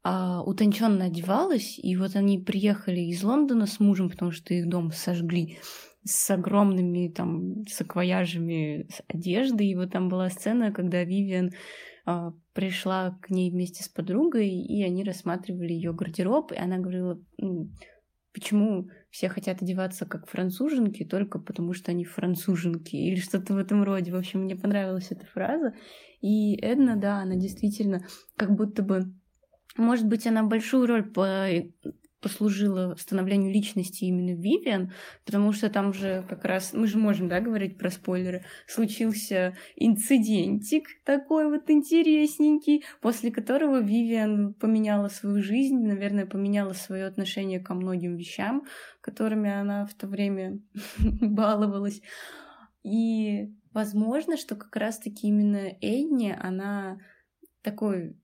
а, 0.02 0.42
утонченно 0.42 1.06
одевалась, 1.06 1.78
и 1.78 1.96
вот 1.96 2.14
они 2.14 2.38
приехали 2.38 3.00
из 3.00 3.24
Лондона 3.24 3.66
с 3.66 3.80
мужем, 3.80 4.10
потому 4.10 4.32
что 4.32 4.52
их 4.52 4.68
дом 4.68 4.92
сожгли 4.92 5.58
с 6.04 6.30
огромными 6.30 7.08
там 7.08 7.64
саквояжами 7.66 8.86
одежды, 9.08 9.64
и 9.64 9.74
вот 9.74 9.92
там 9.92 10.10
была 10.10 10.28
сцена, 10.28 10.72
когда 10.72 11.02
Вивиан 11.04 11.52
а, 12.04 12.34
пришла 12.54 13.18
к 13.20 13.30
ней 13.30 13.50
вместе 13.50 13.82
с 13.84 13.88
подругой, 13.88 14.48
и 14.48 14.82
они 14.82 15.04
рассматривали 15.04 15.72
ее 15.72 15.92
гардероб, 15.92 16.52
и 16.52 16.56
она 16.56 16.78
говорила, 16.78 17.20
почему 18.32 18.88
все 19.10 19.28
хотят 19.28 19.60
одеваться 19.60 20.06
как 20.06 20.28
француженки 20.28 21.04
только 21.04 21.38
потому, 21.38 21.74
что 21.74 21.90
они 21.90 22.04
француженки 22.04 22.96
или 22.96 23.16
что-то 23.16 23.54
в 23.54 23.58
этом 23.58 23.82
роде. 23.82 24.12
В 24.12 24.16
общем, 24.16 24.44
мне 24.44 24.56
понравилась 24.56 25.10
эта 25.10 25.26
фраза. 25.26 25.74
И 26.20 26.56
Эдна, 26.56 26.96
да, 26.96 27.18
она 27.18 27.36
действительно 27.36 28.06
как 28.36 28.56
будто 28.56 28.82
бы 28.82 29.12
может 29.76 30.06
быть, 30.06 30.26
она 30.26 30.44
большую 30.44 30.86
роль 30.86 31.10
по 31.10 31.48
послужило 32.24 32.96
становлению 32.98 33.52
личности 33.52 34.04
именно 34.04 34.34
Вивиан, 34.34 34.92
потому 35.26 35.52
что 35.52 35.68
там 35.68 35.92
же 35.92 36.24
как 36.26 36.46
раз, 36.46 36.72
мы 36.72 36.86
же 36.86 36.96
можем, 36.96 37.28
да, 37.28 37.40
говорить 37.40 37.76
про 37.76 37.90
спойлеры, 37.90 38.46
случился 38.66 39.54
инцидентик 39.76 40.86
такой 41.04 41.50
вот 41.50 41.68
интересненький, 41.68 42.82
после 43.02 43.30
которого 43.30 43.82
Вивиан 43.82 44.54
поменяла 44.54 45.08
свою 45.08 45.42
жизнь, 45.42 45.76
наверное, 45.76 46.24
поменяла 46.24 46.72
свое 46.72 47.04
отношение 47.04 47.60
ко 47.60 47.74
многим 47.74 48.16
вещам, 48.16 48.64
которыми 49.02 49.50
она 49.50 49.84
в 49.84 49.92
то 49.92 50.06
время 50.06 50.60
баловалась. 51.20 52.00
И 52.84 53.52
возможно, 53.74 54.38
что 54.38 54.56
как 54.56 54.74
раз-таки 54.76 55.26
именно 55.26 55.76
Эдни, 55.82 56.34
она 56.40 56.96
такой 57.60 58.16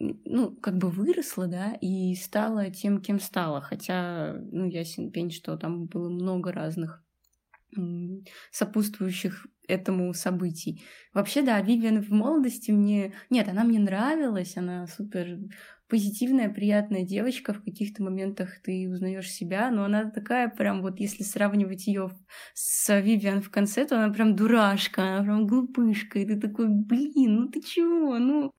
ну, 0.00 0.56
как 0.56 0.78
бы 0.78 0.88
выросла, 0.88 1.46
да, 1.46 1.74
и 1.80 2.14
стала 2.14 2.70
тем, 2.70 3.00
кем 3.00 3.20
стала. 3.20 3.60
Хотя, 3.60 4.34
ну, 4.50 4.66
ясен 4.66 5.10
пень, 5.10 5.30
что 5.30 5.56
там 5.56 5.86
было 5.86 6.08
много 6.08 6.52
разных 6.52 7.04
сопутствующих 8.50 9.46
этому 9.68 10.12
событий. 10.14 10.82
Вообще, 11.14 11.42
да, 11.42 11.60
Вивиан 11.60 12.02
в 12.02 12.10
молодости 12.10 12.72
мне... 12.72 13.14
Нет, 13.28 13.48
она 13.48 13.62
мне 13.62 13.78
нравилась, 13.78 14.56
она 14.56 14.86
супер 14.88 15.38
позитивная, 15.90 16.48
приятная 16.48 17.02
девочка. 17.02 17.52
В 17.52 17.62
каких-то 17.64 18.02
моментах 18.02 18.62
ты 18.62 18.88
узнаешь 18.88 19.30
себя, 19.30 19.70
но 19.70 19.84
она 19.84 20.10
такая 20.10 20.48
прям 20.48 20.80
вот, 20.80 21.00
если 21.00 21.24
сравнивать 21.24 21.86
ее 21.86 22.10
с 22.54 23.00
Вивиан 23.00 23.42
в 23.42 23.50
конце, 23.50 23.84
то 23.84 24.02
она 24.02 24.12
прям 24.14 24.36
дурашка, 24.36 25.02
она 25.02 25.24
прям 25.24 25.46
глупышка, 25.46 26.20
и 26.20 26.24
ты 26.24 26.40
такой, 26.40 26.68
блин, 26.68 27.36
ну 27.36 27.48
ты 27.48 27.60
чего, 27.60 28.18
ну... 28.18 28.50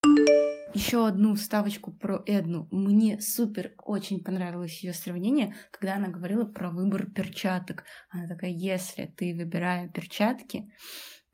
Еще 0.73 1.05
одну 1.05 1.35
вставочку 1.35 1.91
про 1.91 2.23
Эдну. 2.25 2.67
Мне 2.71 3.19
супер 3.19 3.73
очень 3.83 4.23
понравилось 4.23 4.83
ее 4.83 4.93
сравнение, 4.93 5.53
когда 5.71 5.95
она 5.95 6.07
говорила 6.07 6.45
про 6.45 6.69
выбор 6.69 7.11
перчаток. 7.11 7.83
Она 8.09 8.27
такая, 8.27 8.51
если 8.51 9.05
ты, 9.05 9.35
выбирая 9.35 9.89
перчатки, 9.89 10.71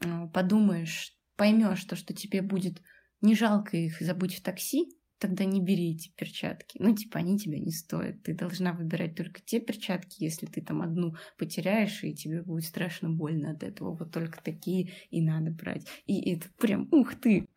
э, 0.03 0.27
подумаешь, 0.33 1.13
поймешь 1.35 1.83
то, 1.83 1.95
что 1.95 2.15
тебе 2.15 2.41
будет 2.41 2.81
не 3.21 3.35
жалко 3.35 3.77
их 3.77 3.99
забыть 3.99 4.35
в 4.35 4.43
такси, 4.43 4.96
тогда 5.19 5.45
не 5.45 5.61
бери 5.61 5.93
эти 5.93 6.11
перчатки. 6.15 6.77
Ну, 6.79 6.95
типа, 6.95 7.19
они 7.19 7.37
тебя 7.37 7.59
не 7.59 7.71
стоят. 7.71 8.23
Ты 8.23 8.33
должна 8.33 8.73
выбирать 8.73 9.15
только 9.15 9.41
те 9.41 9.59
перчатки, 9.59 10.23
если 10.23 10.45
ты 10.45 10.61
там 10.61 10.81
одну 10.81 11.15
потеряешь, 11.37 12.03
и 12.03 12.13
тебе 12.13 12.43
будет 12.43 12.65
страшно 12.65 13.09
больно 13.09 13.51
от 13.51 13.63
этого. 13.63 13.95
Вот 13.95 14.11
только 14.11 14.41
такие 14.43 14.91
и 15.09 15.21
надо 15.21 15.51
брать. 15.51 15.85
И 16.05 16.33
это 16.33 16.47
прям, 16.57 16.87
ух 16.91 17.15
ты! 17.15 17.47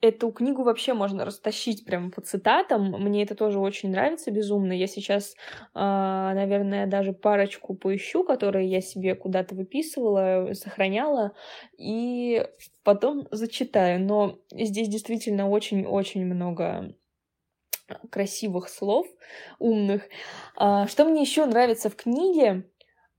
Эту 0.00 0.30
книгу 0.32 0.64
вообще 0.64 0.92
можно 0.92 1.24
растащить 1.24 1.86
прямо 1.86 2.10
по 2.10 2.20
цитатам. 2.20 2.90
Мне 2.90 3.22
это 3.22 3.34
тоже 3.34 3.58
очень 3.58 3.90
нравится 3.90 4.30
безумно. 4.30 4.74
Я 4.74 4.86
сейчас, 4.86 5.34
а, 5.72 6.34
наверное, 6.34 6.86
даже 6.86 7.14
парочку 7.14 7.74
поищу, 7.74 8.22
которые 8.22 8.68
я 8.68 8.82
себе 8.82 9.14
куда-то 9.14 9.54
выписывала, 9.54 10.52
сохраняла, 10.52 11.32
и 11.78 12.46
потом 12.82 13.28
зачитаю. 13.30 14.04
Но 14.04 14.40
здесь 14.52 14.88
действительно 14.88 15.48
очень-очень 15.48 16.26
много 16.26 16.94
красивых 18.10 18.68
слов, 18.68 19.06
умных. 19.58 20.02
А, 20.56 20.86
что 20.86 21.04
мне 21.04 21.22
еще 21.22 21.46
нравится 21.46 21.90
в 21.90 21.96
книге, 21.96 22.70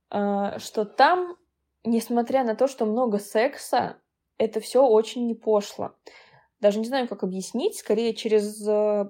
а, 0.10 0.60
что 0.60 0.86
там, 0.86 1.38
несмотря 1.84 2.44
на 2.44 2.56
то, 2.56 2.68
что 2.68 2.86
много 2.86 3.20
секса, 3.20 3.98
это 4.38 4.60
все 4.60 4.86
очень 4.86 5.28
не 5.28 5.36
пошло 5.36 5.96
даже 6.66 6.80
не 6.80 6.86
знаю, 6.86 7.08
как 7.08 7.24
объяснить, 7.24 7.78
скорее 7.78 8.14
через 8.16 8.68
э, 8.68 9.06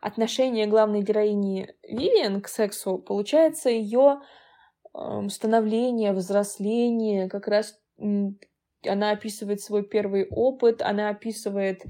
отношение 0.00 0.66
главной 0.66 1.02
героини 1.02 1.68
Вивиан 1.82 2.40
к 2.40 2.48
сексу, 2.48 2.98
получается 2.98 3.70
ее 3.70 4.20
э, 4.94 5.28
становление, 5.28 6.12
взросление, 6.12 7.28
как 7.28 7.46
раз 7.46 7.78
она 8.86 9.12
описывает 9.12 9.60
свой 9.60 9.84
первый 9.84 10.26
опыт, 10.28 10.82
она 10.82 11.10
описывает 11.10 11.82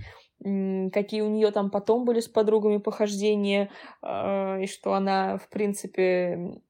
какие 0.93 1.23
у 1.23 1.29
нее 1.29 1.51
там 1.51 1.71
потом 1.71 2.05
были 2.05 2.21
с 2.21 2.29
подругами 2.29 2.79
похождения, 2.79 3.71
э, 4.03 4.63
и 4.63 4.67
что 4.67 4.95
она, 4.95 5.39
в 5.39 5.49
принципе, 5.49 6.61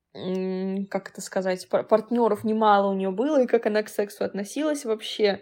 как 0.91 1.11
это 1.11 1.21
сказать, 1.21 1.69
партнеров 1.69 2.45
немало 2.45 2.91
у 2.91 2.95
нее 2.95 3.11
было, 3.11 3.43
и 3.43 3.47
как 3.47 3.67
она 3.67 3.83
к 3.83 3.89
сексу 3.89 4.25
относилась 4.25 4.85
вообще 4.85 5.41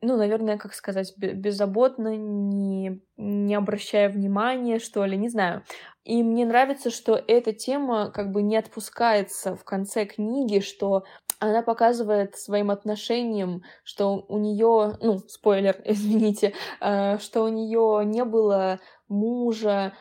ну, 0.00 0.16
наверное, 0.16 0.58
как 0.58 0.74
сказать, 0.74 1.12
беззаботно, 1.16 2.16
не, 2.16 3.02
не 3.16 3.54
обращая 3.54 4.08
внимания, 4.08 4.78
что 4.78 5.04
ли, 5.04 5.16
не 5.16 5.28
знаю. 5.28 5.64
И 6.08 6.22
мне 6.22 6.46
нравится, 6.46 6.88
что 6.90 7.20
эта 7.28 7.52
тема 7.52 8.10
как 8.10 8.32
бы 8.32 8.40
не 8.40 8.56
отпускается 8.56 9.54
в 9.54 9.64
конце 9.64 10.06
книги, 10.06 10.60
что 10.60 11.04
она 11.38 11.60
показывает 11.60 12.34
своим 12.34 12.70
отношениям, 12.70 13.62
что 13.84 14.24
у 14.26 14.38
нее, 14.38 14.96
ну, 15.02 15.18
спойлер, 15.28 15.76
извините, 15.84 16.54
э, 16.80 17.18
что 17.18 17.42
у 17.42 17.48
нее 17.48 18.06
не 18.06 18.24
было 18.24 18.80
мужа, 19.08 19.92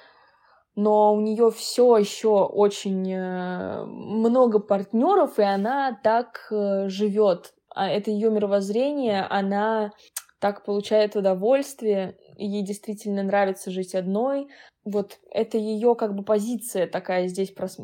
но 0.75 1.13
у 1.13 1.19
нее 1.19 1.51
все 1.51 1.97
еще 1.97 2.45
очень 2.45 3.11
э, 3.11 3.83
много 3.83 4.59
партнеров, 4.59 5.39
и 5.39 5.43
она 5.43 5.99
так 6.01 6.47
э, 6.51 6.87
живет 6.87 7.53
а 7.77 7.89
это 7.89 8.09
ее 8.09 8.31
мировоззрение, 8.31 9.21
она 9.29 9.91
так 10.39 10.65
получает 10.65 11.15
удовольствие, 11.15 12.17
ей 12.37 12.63
действительно 12.63 13.21
нравится 13.23 13.69
жить 13.71 13.93
одной. 13.93 14.47
Вот 14.87 15.19
это 15.31 15.57
ее 15.57 15.95
как 15.95 16.15
бы 16.15 16.23
позиция 16.23 16.87
такая 16.87 17.27
здесь 17.27 17.51
прос... 17.51 17.77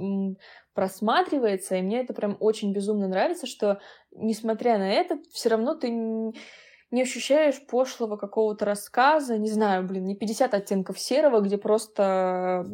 просматривается, 0.74 1.76
и 1.76 1.82
мне 1.82 2.02
это 2.02 2.14
прям 2.14 2.38
очень 2.40 2.72
безумно 2.72 3.08
нравится, 3.08 3.46
что 3.46 3.80
несмотря 4.12 4.78
на 4.78 4.90
это, 4.90 5.20
все 5.32 5.50
равно 5.50 5.76
ты 5.76 5.90
не 5.90 7.02
ощущаешь 7.02 7.66
пошлого 7.66 8.18
какого-то 8.18 8.66
рассказа, 8.66 9.40
не 9.40 9.50
знаю, 9.50 9.84
блин, 9.84 10.06
не 10.06 10.16
50 10.16 10.54
оттенков 10.54 11.00
серого, 11.00 11.42
где 11.42 11.58
просто, 11.58 12.66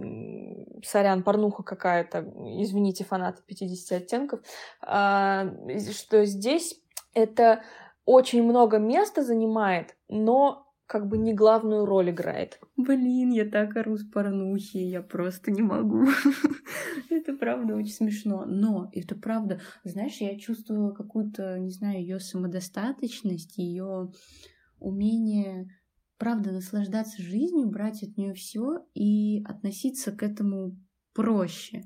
сорян, 0.84 1.24
порнуха 1.24 1.64
какая-то, 1.64 2.30
извините, 2.62 3.06
фанаты 3.06 3.42
50 3.48 4.02
оттенков, 4.02 4.42
а, 4.82 5.48
что 5.98 6.26
здесь 6.26 6.76
это 7.14 7.64
очень 8.06 8.44
много 8.44 8.78
места 8.78 9.24
занимает, 9.24 9.96
но 10.10 10.69
как 10.90 11.08
бы 11.08 11.20
не 11.20 11.36
главную 11.36 11.86
роль 11.86 12.10
играет. 12.10 12.60
Блин, 12.76 13.30
я 13.30 13.46
так 13.46 13.78
ору 13.78 13.96
с 13.96 14.04
порнухи, 14.04 14.78
я 14.78 15.04
просто 15.04 15.52
не 15.52 15.62
могу. 15.62 16.08
это 17.12 17.34
правда 17.34 17.76
очень 17.76 17.94
смешно. 17.94 18.46
Но 18.48 18.90
это 18.92 19.14
правда, 19.14 19.62
знаешь, 19.84 20.18
я 20.20 20.36
чувствую 20.40 20.96
какую-то, 20.96 21.60
не 21.60 21.70
знаю, 21.70 22.00
ее 22.00 22.20
самодостаточность, 22.20 23.60
ее 23.60 24.12
умение 24.80 25.70
правда 26.18 26.52
наслаждаться 26.52 27.22
жизнью, 27.22 27.70
брать 27.70 28.02
от 28.02 28.18
нее 28.18 28.34
все 28.34 28.84
и 28.96 29.44
относиться 29.46 30.12
к 30.12 30.24
этому 30.24 30.76
проще. 31.14 31.84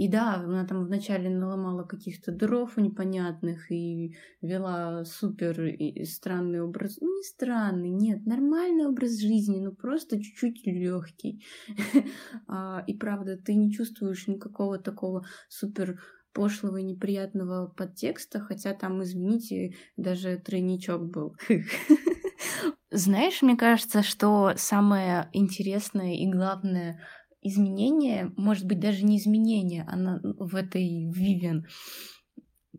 И 0.00 0.08
да, 0.08 0.36
она 0.36 0.64
там 0.64 0.86
вначале 0.86 1.28
наломала 1.28 1.82
каких-то 1.82 2.32
дров 2.32 2.78
непонятных 2.78 3.70
и 3.70 4.16
вела 4.40 5.04
супер 5.04 5.66
и 5.66 6.04
странный 6.06 6.62
образ. 6.62 6.96
Ну, 7.02 7.18
не 7.18 7.22
странный, 7.22 7.90
нет, 7.90 8.24
нормальный 8.24 8.86
образ 8.86 9.18
жизни, 9.18 9.60
но 9.60 9.72
просто 9.72 10.18
чуть-чуть 10.18 10.66
легкий. 10.66 11.44
А, 12.46 12.82
и 12.86 12.94
правда, 12.94 13.36
ты 13.36 13.54
не 13.54 13.70
чувствуешь 13.70 14.26
никакого 14.26 14.78
такого 14.78 15.26
супер 15.50 16.00
пошлого 16.32 16.78
и 16.78 16.82
неприятного 16.82 17.66
подтекста, 17.66 18.40
хотя 18.40 18.72
там, 18.72 19.02
извините, 19.02 19.74
даже 19.98 20.38
тройничок 20.38 21.10
был. 21.10 21.36
Знаешь, 22.90 23.42
мне 23.42 23.56
кажется, 23.56 24.02
что 24.02 24.54
самое 24.56 25.28
интересное 25.34 26.14
и 26.14 26.26
главное 26.26 27.00
изменение, 27.42 28.32
может 28.36 28.66
быть, 28.66 28.80
даже 28.80 29.04
не 29.04 29.18
изменение 29.18 29.84
она 29.88 30.20
в 30.22 30.54
этой 30.54 31.10
Вивен, 31.10 31.66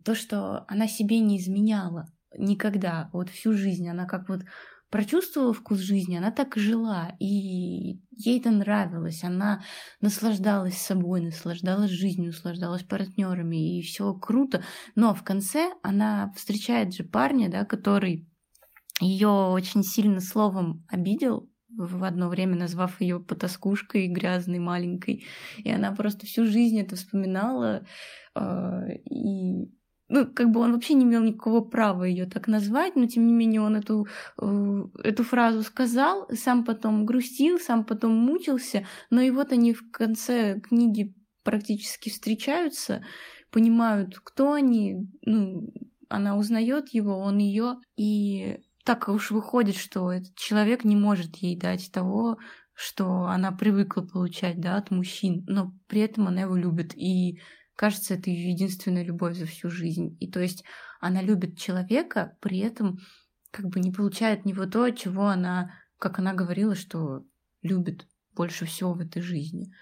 то, 0.04 0.14
что 0.14 0.64
она 0.68 0.88
себе 0.88 1.20
не 1.20 1.38
изменяла 1.38 2.06
никогда, 2.36 3.10
вот 3.12 3.28
всю 3.28 3.52
жизнь. 3.52 3.88
Она 3.88 4.06
как 4.06 4.28
вот 4.28 4.42
прочувствовала 4.90 5.54
вкус 5.54 5.78
жизни, 5.78 6.16
она 6.16 6.30
так 6.30 6.56
и 6.56 6.60
жила, 6.60 7.16
и 7.18 7.26
ей 8.10 8.38
это 8.38 8.50
нравилось, 8.50 9.24
она 9.24 9.62
наслаждалась 10.02 10.76
собой, 10.76 11.22
наслаждалась 11.22 11.90
жизнью, 11.90 12.26
наслаждалась 12.26 12.82
партнерами, 12.82 13.78
и 13.78 13.82
все 13.82 14.12
круто. 14.12 14.62
Но 14.94 15.14
в 15.14 15.22
конце 15.22 15.72
она 15.82 16.30
встречает 16.36 16.92
же 16.92 17.04
парня, 17.04 17.50
да, 17.50 17.64
который 17.64 18.28
ее 19.00 19.28
очень 19.28 19.82
сильно 19.82 20.20
словом 20.20 20.84
обидел, 20.88 21.48
в 21.76 22.04
одно 22.04 22.28
время 22.28 22.56
назвав 22.56 23.00
ее 23.00 23.20
потаскушкой 23.20 24.08
грязной 24.08 24.58
маленькой. 24.58 25.24
И 25.58 25.70
она 25.70 25.92
просто 25.92 26.26
всю 26.26 26.46
жизнь 26.46 26.78
это 26.80 26.96
вспоминала. 26.96 27.86
Э, 28.34 28.94
и 29.10 29.68
ну, 30.08 30.26
как 30.26 30.50
бы 30.50 30.60
он 30.60 30.74
вообще 30.74 30.92
не 30.92 31.04
имел 31.04 31.22
никакого 31.22 31.62
права 31.62 32.04
ее 32.04 32.26
так 32.26 32.46
назвать, 32.46 32.96
но 32.96 33.06
тем 33.06 33.26
не 33.26 33.32
менее 33.32 33.62
он 33.62 33.76
эту, 33.76 34.06
э, 34.40 34.84
эту 35.02 35.24
фразу 35.24 35.62
сказал, 35.62 36.28
сам 36.34 36.64
потом 36.64 37.06
грустил, 37.06 37.58
сам 37.58 37.84
потом 37.84 38.12
мучился, 38.14 38.86
но 39.08 39.22
и 39.22 39.30
вот 39.30 39.52
они 39.52 39.72
в 39.72 39.90
конце 39.90 40.60
книги 40.60 41.14
практически 41.44 42.10
встречаются, 42.10 43.02
понимают, 43.50 44.18
кто 44.22 44.52
они, 44.52 45.08
ну, 45.24 45.72
она 46.10 46.36
узнает 46.36 46.90
его, 46.90 47.16
он 47.16 47.38
ее, 47.38 47.76
и 47.96 48.60
так 48.84 49.08
уж 49.08 49.30
выходит, 49.30 49.76
что 49.76 50.12
этот 50.12 50.34
человек 50.34 50.84
не 50.84 50.96
может 50.96 51.36
ей 51.36 51.56
дать 51.56 51.90
того, 51.92 52.38
что 52.74 53.26
она 53.26 53.52
привыкла 53.52 54.02
получать, 54.02 54.60
да, 54.60 54.76
от 54.76 54.90
мужчин, 54.90 55.44
но 55.46 55.72
при 55.86 56.00
этом 56.00 56.28
она 56.28 56.42
его 56.42 56.56
любит, 56.56 56.96
и 56.96 57.40
кажется, 57.76 58.14
это 58.14 58.30
ее 58.30 58.50
единственная 58.50 59.04
любовь 59.04 59.36
за 59.36 59.46
всю 59.46 59.70
жизнь. 59.70 60.16
И 60.20 60.30
то 60.30 60.40
есть 60.40 60.64
она 61.00 61.22
любит 61.22 61.58
человека, 61.58 62.36
при 62.40 62.58
этом 62.58 62.98
как 63.50 63.66
бы 63.66 63.80
не 63.80 63.92
получает 63.92 64.40
от 64.40 64.44
него 64.46 64.66
то, 64.66 64.90
чего 64.90 65.26
она, 65.26 65.72
как 65.98 66.18
она 66.18 66.32
говорила, 66.32 66.74
что 66.74 67.24
любит 67.60 68.06
больше 68.34 68.64
всего 68.64 68.94
в 68.94 69.00
этой 69.00 69.22
жизни. 69.22 69.72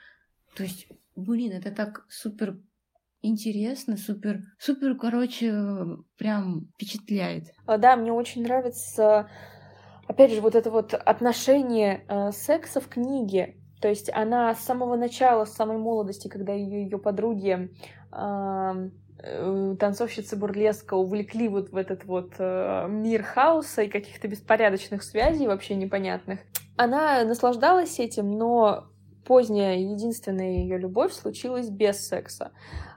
То 0.56 0.64
есть, 0.64 0.88
блин, 1.14 1.52
это 1.52 1.70
так 1.70 2.04
супер 2.08 2.60
интересно, 3.22 3.96
супер, 3.96 4.40
супер, 4.58 4.96
короче, 4.96 5.52
прям 6.16 6.68
впечатляет. 6.74 7.44
А, 7.66 7.78
да, 7.78 7.96
мне 7.96 8.12
очень 8.12 8.42
нравится, 8.42 9.28
опять 10.06 10.32
же, 10.32 10.40
вот 10.40 10.54
это 10.54 10.70
вот 10.70 10.94
отношение 10.94 12.04
э, 12.08 12.32
секса 12.32 12.80
в 12.80 12.88
книге. 12.88 13.56
То 13.80 13.88
есть 13.88 14.10
она 14.12 14.54
с 14.54 14.60
самого 14.64 14.96
начала, 14.96 15.44
с 15.44 15.54
самой 15.54 15.78
молодости, 15.78 16.28
когда 16.28 16.52
ее 16.52 16.84
ее 16.84 16.98
подруги 16.98 17.70
э, 18.12 18.90
танцовщицы 19.78 20.36
бурлеска 20.36 20.94
увлекли 20.94 21.48
вот 21.48 21.70
в 21.70 21.76
этот 21.76 22.04
вот 22.04 22.34
э, 22.38 22.86
мир 22.88 23.22
хаоса 23.22 23.82
и 23.82 23.88
каких-то 23.88 24.28
беспорядочных 24.28 25.02
связей 25.02 25.46
вообще 25.46 25.74
непонятных. 25.74 26.40
Она 26.76 27.24
наслаждалась 27.24 27.98
этим, 27.98 28.30
но 28.30 28.86
поздняя 29.26 29.76
единственная 29.76 30.52
ее 30.52 30.78
любовь 30.78 31.12
случилась 31.12 31.68
без 31.68 32.06
секса. 32.06 32.52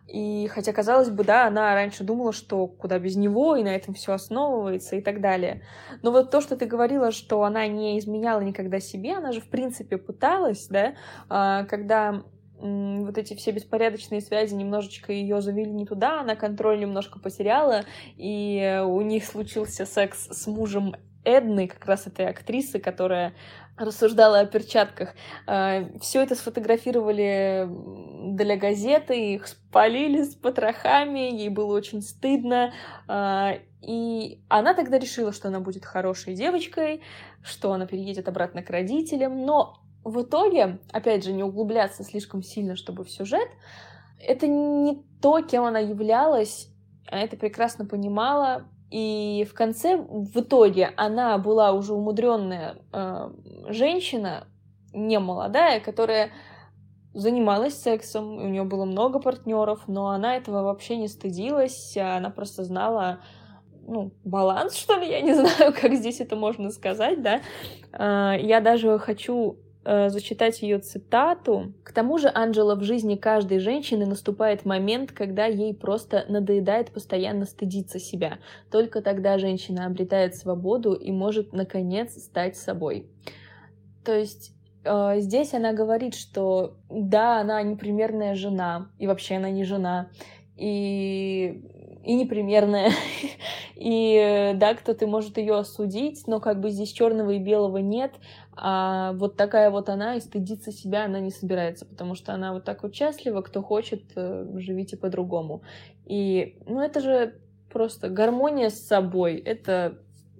И 0.07 0.47
хотя, 0.47 0.73
казалось 0.73 1.09
бы, 1.09 1.23
да, 1.23 1.47
она 1.47 1.73
раньше 1.73 2.03
думала, 2.03 2.33
что 2.33 2.67
куда 2.67 2.99
без 2.99 3.15
него, 3.15 3.55
и 3.55 3.63
на 3.63 3.69
этом 3.69 3.93
все 3.93 4.13
основывается 4.13 4.95
и 4.95 5.01
так 5.01 5.21
далее. 5.21 5.63
Но 6.01 6.11
вот 6.11 6.29
то, 6.29 6.41
что 6.41 6.57
ты 6.57 6.65
говорила, 6.65 7.11
что 7.11 7.43
она 7.43 7.67
не 7.67 7.97
изменяла 7.99 8.41
никогда 8.41 8.79
себе, 8.79 9.15
она 9.15 9.31
же, 9.31 9.39
в 9.41 9.49
принципе, 9.49 9.97
пыталась, 9.97 10.67
да, 10.67 10.95
а, 11.29 11.63
когда 11.65 12.23
вот 12.59 13.17
эти 13.17 13.33
все 13.33 13.51
беспорядочные 13.51 14.21
связи 14.21 14.53
немножечко 14.53 15.11
ее 15.11 15.41
завели 15.41 15.71
не 15.71 15.85
туда, 15.85 16.21
она 16.21 16.35
контроль 16.35 16.79
немножко 16.79 17.19
потеряла, 17.19 17.81
и 18.15 18.81
у 18.85 19.01
них 19.01 19.25
случился 19.25 19.85
секс 19.85 20.27
с 20.29 20.47
мужем 20.47 20.95
Эдны, 21.25 21.67
как 21.67 21.85
раз 21.85 22.07
этой 22.07 22.27
актрисы, 22.27 22.79
которая 22.79 23.33
рассуждала 23.77 24.39
о 24.39 24.45
перчатках. 24.45 25.13
А, 25.47 25.85
Все 25.99 26.21
это 26.21 26.35
сфотографировали 26.35 27.67
для 28.33 28.57
газеты, 28.57 29.33
их 29.33 29.47
спалили 29.47 30.23
с 30.23 30.35
потрохами, 30.35 31.35
ей 31.35 31.49
было 31.49 31.73
очень 31.75 32.01
стыдно. 32.01 32.73
А, 33.07 33.53
и 33.81 34.41
она 34.47 34.73
тогда 34.73 34.99
решила, 34.99 35.31
что 35.33 35.47
она 35.47 35.59
будет 35.59 35.85
хорошей 35.85 36.35
девочкой, 36.35 37.01
что 37.43 37.73
она 37.73 37.85
переедет 37.85 38.27
обратно 38.27 38.61
к 38.61 38.69
родителям. 38.69 39.45
Но 39.45 39.79
в 40.03 40.21
итоге, 40.21 40.79
опять 40.91 41.23
же, 41.23 41.33
не 41.33 41.43
углубляться 41.43 42.03
слишком 42.03 42.43
сильно, 42.43 42.75
чтобы 42.75 43.03
в 43.03 43.09
сюжет, 43.09 43.47
это 44.19 44.47
не 44.47 45.03
то, 45.21 45.41
кем 45.41 45.63
она 45.63 45.79
являлась, 45.79 46.69
она 47.09 47.21
это 47.21 47.35
прекрасно 47.37 47.85
понимала, 47.85 48.67
и 48.93 49.43
в 49.49 49.55
конце, 49.55 49.97
в 49.97 50.39
итоге, 50.39 50.91
она 50.97 51.39
была 51.39 51.71
уже 51.71 51.95
умудренная 51.95 52.75
э, 52.93 53.31
женщина, 53.69 54.45
не 54.93 55.17
молодая, 55.17 55.79
которая 55.79 56.29
занималась 57.15 57.73
сексом, 57.73 58.37
у 58.37 58.47
нее 58.47 58.65
было 58.65 58.85
много 58.85 59.17
партнеров, 59.17 59.79
но 59.87 60.09
она 60.09 60.35
этого 60.35 60.61
вообще 60.61 60.97
не 60.97 61.07
стыдилась, 61.07 61.97
она 61.97 62.29
просто 62.29 62.63
знала, 62.65 63.21
ну, 63.87 64.13
баланс, 64.23 64.75
что 64.75 64.93
ли, 64.93 65.09
я 65.09 65.21
не 65.21 65.33
знаю, 65.43 65.73
как 65.73 65.95
здесь 65.95 66.19
это 66.21 66.35
можно 66.35 66.69
сказать, 66.69 67.19
да. 67.23 67.41
Э, 67.93 68.39
я 68.39 68.61
даже 68.61 68.99
хочу 68.99 69.57
э, 69.85 70.09
зачитать 70.09 70.61
ее 70.61 70.79
цитату. 70.79 71.73
К 71.83 71.91
тому 71.91 72.17
же, 72.17 72.31
Анджела, 72.33 72.75
в 72.75 72.83
жизни 72.83 73.15
каждой 73.15 73.59
женщины 73.59 74.05
наступает 74.05 74.65
момент, 74.65 75.11
когда 75.11 75.45
ей 75.45 75.73
просто 75.73 76.25
надоедает 76.27 76.91
постоянно 76.91 77.45
стыдиться 77.45 77.99
себя. 77.99 78.39
Только 78.71 79.01
тогда 79.01 79.37
женщина 79.37 79.85
обретает 79.85 80.35
свободу 80.35 80.93
и 80.93 81.11
может, 81.11 81.53
наконец, 81.53 82.13
стать 82.21 82.57
собой. 82.57 83.07
То 84.03 84.13
есть 84.13 84.53
э, 84.83 85.19
здесь 85.19 85.53
она 85.53 85.73
говорит, 85.73 86.15
что 86.15 86.77
да, 86.89 87.39
она 87.39 87.61
непримерная 87.61 88.35
жена, 88.35 88.89
и 88.99 89.07
вообще 89.07 89.35
она 89.35 89.49
не 89.49 89.63
жена, 89.63 90.09
и 90.55 91.72
и 92.03 92.15
непримерная. 92.15 92.91
и 93.75 94.51
да, 94.55 94.73
кто-то 94.75 95.07
может 95.07 95.37
ее 95.37 95.55
осудить, 95.55 96.23
но 96.27 96.39
как 96.39 96.59
бы 96.59 96.69
здесь 96.69 96.91
черного 96.91 97.31
и 97.31 97.39
белого 97.39 97.77
нет. 97.77 98.13
А 98.55 99.13
вот 99.13 99.35
такая 99.35 99.71
вот 99.71 99.89
она, 99.89 100.15
и 100.15 100.19
стыдиться 100.19 100.71
себя 100.71 101.05
она 101.05 101.19
не 101.19 101.31
собирается, 101.31 101.85
потому 101.85 102.15
что 102.15 102.33
она 102.33 102.53
вот 102.53 102.65
так 102.65 102.83
вот 102.83 102.93
счастлива, 102.93 103.41
кто 103.41 103.63
хочет, 103.63 104.03
э, 104.15 104.45
живите 104.57 104.97
по-другому. 104.97 105.63
И, 106.05 106.57
ну, 106.67 106.81
это 106.81 106.99
же 106.99 107.39
просто 107.71 108.09
гармония 108.09 108.69
с 108.69 108.85
собой, 108.85 109.37
это 109.37 109.97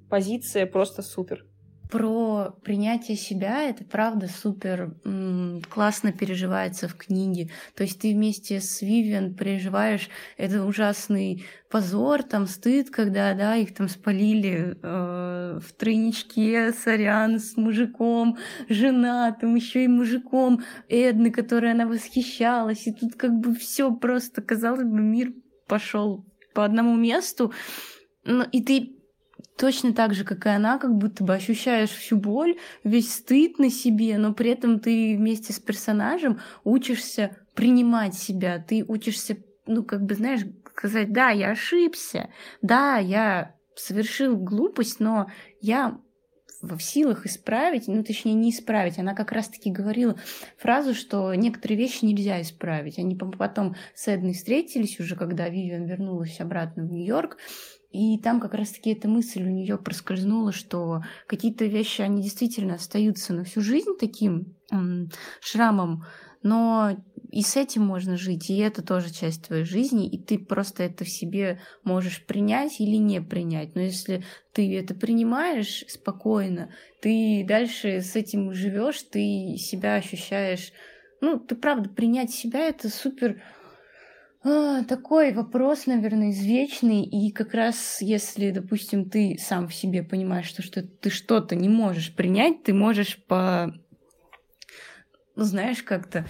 позиция 0.10 0.68
просто 0.68 1.02
супер 1.02 1.46
про 1.94 2.56
принятие 2.64 3.16
себя, 3.16 3.70
это 3.70 3.86
правда 3.86 4.28
супер 4.28 4.96
классно 5.70 6.12
переживается 6.12 6.88
в 6.88 6.96
книге. 6.96 7.52
То 7.76 7.84
есть 7.84 8.02
ты 8.02 8.14
вместе 8.14 8.62
с 8.62 8.82
Вивиан 8.82 9.36
переживаешь 9.36 10.10
этот 10.36 10.68
ужасный 10.68 11.46
позор, 11.70 12.24
там 12.24 12.48
стыд, 12.48 12.90
когда 12.90 13.36
да, 13.36 13.58
их 13.58 13.76
там 13.76 13.88
спалили 13.90 14.76
э, 14.82 15.60
в 15.64 15.74
тройничке, 15.74 16.74
сорян, 16.74 17.38
с 17.38 17.58
мужиком, 17.58 18.40
женатым, 18.70 19.54
еще 19.54 19.84
и 19.84 19.88
мужиком 19.88 20.64
Эдны, 20.90 21.30
которой 21.30 21.74
она 21.74 21.86
восхищалась. 21.86 22.88
И 22.88 22.92
тут 22.92 23.14
как 23.14 23.34
бы 23.34 23.54
все 23.54 23.94
просто, 23.94 24.42
казалось 24.42 24.82
бы, 24.82 25.00
мир 25.00 25.32
пошел 25.68 26.26
по 26.56 26.66
одному 26.66 26.96
месту. 26.96 27.54
Ну, 28.26 28.44
и 28.52 28.64
ты 28.64 29.03
точно 29.58 29.94
так 29.94 30.14
же, 30.14 30.24
как 30.24 30.46
и 30.46 30.50
она, 30.50 30.78
как 30.78 30.96
будто 30.96 31.24
бы 31.24 31.34
ощущаешь 31.34 31.92
всю 31.92 32.18
боль, 32.18 32.58
весь 32.84 33.14
стыд 33.14 33.60
на 33.60 33.70
себе, 33.70 34.18
но 34.18 34.34
при 34.34 34.52
этом 34.52 34.80
ты 34.80 35.16
вместе 35.18 35.54
с 35.54 35.60
персонажем 35.60 36.40
учишься 36.64 37.38
принимать 37.56 38.16
себя, 38.16 38.64
ты 38.66 38.84
учишься, 38.88 39.38
ну, 39.68 39.84
как 39.84 40.04
бы, 40.04 40.16
знаешь, 40.16 40.42
сказать, 40.76 41.12
да, 41.12 41.30
я 41.30 41.52
ошибся, 41.52 42.30
да, 42.62 42.98
я 42.98 43.56
совершил 43.76 44.38
глупость, 44.38 45.00
но 45.00 45.28
я 45.62 46.00
в 46.62 46.80
силах 46.80 47.26
исправить, 47.26 47.88
ну, 47.88 48.04
точнее, 48.04 48.34
не 48.34 48.52
исправить. 48.52 48.98
Она 48.98 49.14
как 49.14 49.32
раз-таки 49.32 49.70
говорила 49.70 50.18
фразу, 50.58 50.94
что 50.94 51.34
некоторые 51.34 51.78
вещи 51.78 52.06
нельзя 52.06 52.42
исправить. 52.42 52.98
Они 52.98 53.16
потом 53.16 53.76
с 53.94 54.08
Эдной 54.08 54.34
встретились 54.34 55.00
уже, 55.00 55.16
когда 55.16 55.50
Вивиан 55.50 55.86
вернулась 55.86 56.40
обратно 56.40 56.84
в 56.84 56.92
Нью-Йорк, 56.92 57.38
и 57.94 58.18
там 58.18 58.40
как 58.40 58.56
раз-таки 58.56 58.90
эта 58.90 59.08
мысль 59.08 59.44
у 59.44 59.52
нее 59.52 59.78
проскользнула, 59.78 60.52
что 60.52 61.04
какие-то 61.28 61.66
вещи, 61.66 62.02
они 62.02 62.24
действительно 62.24 62.74
остаются 62.74 63.34
на 63.34 63.44
всю 63.44 63.62
жизнь 63.62 63.92
таким 64.00 64.58
шрамом, 65.40 66.04
но 66.42 66.98
и 67.32 67.44
с 67.44 67.56
этим 67.56 67.84
можно 67.84 68.18
жить, 68.18 68.50
и 68.50 68.58
это 68.58 68.82
тоже 68.82 69.14
часть 69.14 69.46
твоей 69.46 69.64
жизни, 69.64 70.10
и 70.10 70.18
ты 70.18 70.40
просто 70.40 70.82
это 70.82 71.06
в 71.06 71.10
себе 71.10 71.62
можешь 71.84 72.26
принять 72.26 72.82
или 72.82 72.96
не 72.96 73.22
принять. 73.22 73.76
Но 73.76 73.82
если 73.82 74.24
ты 74.54 74.76
это 74.76 74.96
принимаешь 74.96 75.86
спокойно, 75.88 76.74
ты 77.00 77.46
дальше 77.48 78.02
с 78.02 78.16
этим 78.16 78.54
живешь, 78.54 79.04
ты 79.04 79.56
себя 79.58 79.96
ощущаешь, 79.96 80.74
ну, 81.22 81.40
ты 81.40 81.56
правда 81.56 81.90
принять 81.90 82.32
себя 82.32 82.68
это 82.68 82.90
супер 82.90 83.44
а, 84.44 84.84
такой 84.84 85.34
вопрос, 85.34 85.86
наверное, 85.86 86.32
извечный, 86.32 87.04
и 87.04 87.32
как 87.32 87.54
раз 87.54 88.02
если, 88.02 88.52
допустим, 88.52 89.10
ты 89.10 89.38
сам 89.40 89.68
в 89.68 89.74
себе 89.74 90.04
понимаешь, 90.04 90.48
что, 90.48 90.62
что 90.62 90.84
ты 90.84 91.10
что-то 91.10 91.56
не 91.56 91.70
можешь 91.70 92.14
принять, 92.14 92.64
ты 92.64 92.74
можешь 92.74 93.24
по 93.26 93.74
ну, 95.36 95.44
знаешь, 95.44 95.82
как-то 95.82 96.26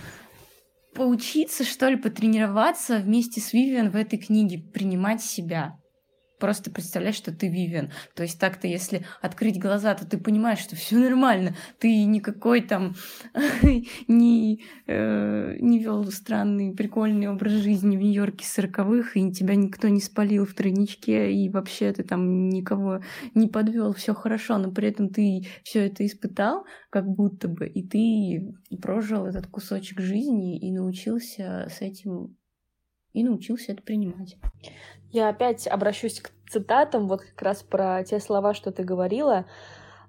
поучиться, 0.93 1.63
что 1.63 1.89
ли, 1.89 1.97
потренироваться 1.97 2.97
вместе 2.97 3.41
с 3.41 3.52
Вивиан 3.52 3.89
в 3.89 3.95
этой 3.95 4.17
книге, 4.17 4.60
принимать 4.60 5.21
себя 5.21 5.78
просто 6.43 6.71
представляешь, 6.71 7.15
что 7.15 7.34
ты 7.34 7.47
Вивиан. 7.47 7.89
То 8.15 8.23
есть 8.23 8.38
так-то, 8.38 8.67
если 8.67 9.06
открыть 9.21 9.58
глаза, 9.58 9.95
то 9.95 10.06
ты 10.06 10.17
понимаешь, 10.17 10.60
что 10.60 10.75
все 10.75 10.97
нормально. 10.97 11.56
Ты 11.79 12.03
никакой 12.03 12.60
там 12.60 12.95
не, 14.10 14.62
э, 14.86 15.56
не 15.62 15.79
вел 15.79 16.03
странный, 16.12 16.75
прикольный 16.75 17.29
образ 17.29 17.53
жизни 17.53 17.95
в 17.95 18.01
Нью-Йорке 18.01 18.45
сороковых, 18.45 19.15
и 19.15 19.32
тебя 19.32 19.56
никто 19.56 19.88
не 19.88 20.01
спалил 20.01 20.45
в 20.45 20.53
тройничке, 20.53 21.32
и 21.32 21.47
вообще 21.47 21.93
ты 21.93 22.03
там 22.03 22.49
никого 22.49 22.99
не 23.36 23.47
подвел, 23.47 23.93
все 23.93 24.13
хорошо, 24.13 24.58
но 24.58 24.69
при 24.69 24.89
этом 24.89 25.08
ты 25.08 25.47
все 25.63 25.86
это 25.86 26.06
испытал, 26.06 26.65
как 26.89 27.06
будто 27.08 27.47
бы, 27.47 27.69
и 27.69 27.88
ты 27.88 28.53
прожил 28.82 29.27
этот 29.27 29.47
кусочек 29.47 30.01
жизни 30.01 30.60
и 30.60 30.73
научился 30.73 31.69
с 31.71 31.79
этим 31.79 32.36
и 33.13 33.23
научился 33.23 33.71
это 33.71 33.82
принимать. 33.82 34.36
Я 35.13 35.30
опять 35.30 35.67
обращусь 35.67 36.19
к 36.19 36.32
цитатам, 36.49 37.08
вот 37.08 37.21
как 37.21 37.41
раз 37.43 37.62
про 37.62 38.04
те 38.04 38.19
слова, 38.19 38.56
что 38.56 38.71
ты 38.71 38.84
говорила. 38.84 39.45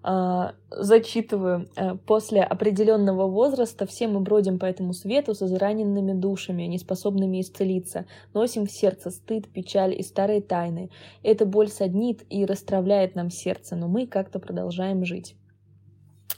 Uh, 0.02 0.54
зачитываю. 0.70 1.66
Uh, 1.76 1.96
После 1.96 2.42
определенного 2.42 3.26
возраста 3.26 3.86
все 3.86 4.06
мы 4.06 4.20
бродим 4.20 4.58
по 4.58 4.66
этому 4.66 4.92
свету 4.92 5.34
с 5.34 5.40
израненными 5.42 6.12
душами, 6.12 6.64
неспособными 6.64 7.40
исцелиться. 7.40 8.04
Носим 8.34 8.66
в 8.66 8.70
сердце 8.70 9.10
стыд, 9.10 9.48
печаль 9.48 9.98
и 9.98 10.02
старые 10.02 10.42
тайны. 10.42 10.90
Эта 11.22 11.46
боль 11.46 11.68
соднит 11.68 12.22
и 12.28 12.44
расстравляет 12.44 13.14
нам 13.14 13.30
сердце, 13.30 13.76
но 13.76 13.88
мы 13.88 14.06
как-то 14.06 14.38
продолжаем 14.38 15.06
жить. 15.06 15.36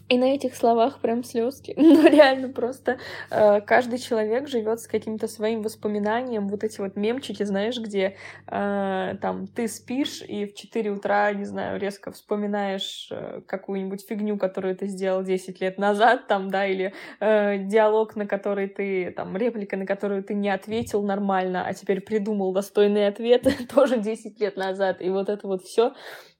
И 0.08 0.18
на 0.18 0.34
этих 0.34 0.54
словах 0.54 1.00
прям 1.00 1.24
слезки. 1.24 1.74
Ну, 1.96 2.06
реально 2.08 2.48
просто 2.48 2.98
э, 3.30 3.60
каждый 3.62 3.98
человек 3.98 4.48
живет 4.48 4.80
с 4.80 4.86
каким-то 4.86 5.28
своим 5.28 5.62
воспоминанием. 5.62 6.48
Вот 6.48 6.62
эти 6.62 6.80
вот 6.80 6.94
мемчики, 6.94 7.42
знаешь, 7.42 7.78
где 7.78 8.16
э, 8.46 9.14
там 9.20 9.46
ты 9.46 9.66
спишь 9.66 10.22
и 10.22 10.44
в 10.46 10.54
4 10.54 10.90
утра, 10.90 11.32
не 11.32 11.44
знаю, 11.44 11.80
резко 11.80 12.12
вспоминаешь 12.12 13.08
э, 13.10 13.40
какую-нибудь 13.46 14.04
фигню, 14.06 14.36
которую 14.36 14.76
ты 14.76 14.88
сделал 14.88 15.22
10 15.22 15.60
лет 15.60 15.78
назад, 15.78 16.26
там, 16.26 16.50
да, 16.50 16.66
или 16.66 16.92
э, 17.20 17.58
диалог, 17.58 18.14
на 18.14 18.26
который 18.26 18.68
ты, 18.68 19.10
там, 19.12 19.36
реплика, 19.36 19.76
на 19.76 19.86
которую 19.86 20.22
ты 20.22 20.34
не 20.34 20.50
ответил 20.50 21.02
нормально, 21.02 21.64
а 21.66 21.72
теперь 21.72 22.00
придумал 22.00 22.52
достойный 22.52 23.06
ответ 23.06 23.46
тоже 23.74 23.98
10 23.98 24.38
лет 24.40 24.56
назад. 24.56 25.00
И 25.00 25.08
вот 25.08 25.28
это 25.28 25.46
вот 25.46 25.62
все 25.62 25.94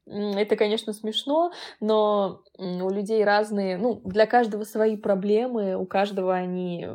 это, 0.06 0.56
конечно, 0.56 0.92
смешно, 0.92 1.52
но 1.80 2.42
у 2.58 2.90
людей 2.90 3.24
разные, 3.24 3.76
ну, 3.76 4.00
для 4.04 4.26
каждого 4.26 4.64
свои 4.64 4.96
проблемы, 4.96 5.76
у 5.76 5.86
каждого 5.86 6.34
они 6.34 6.86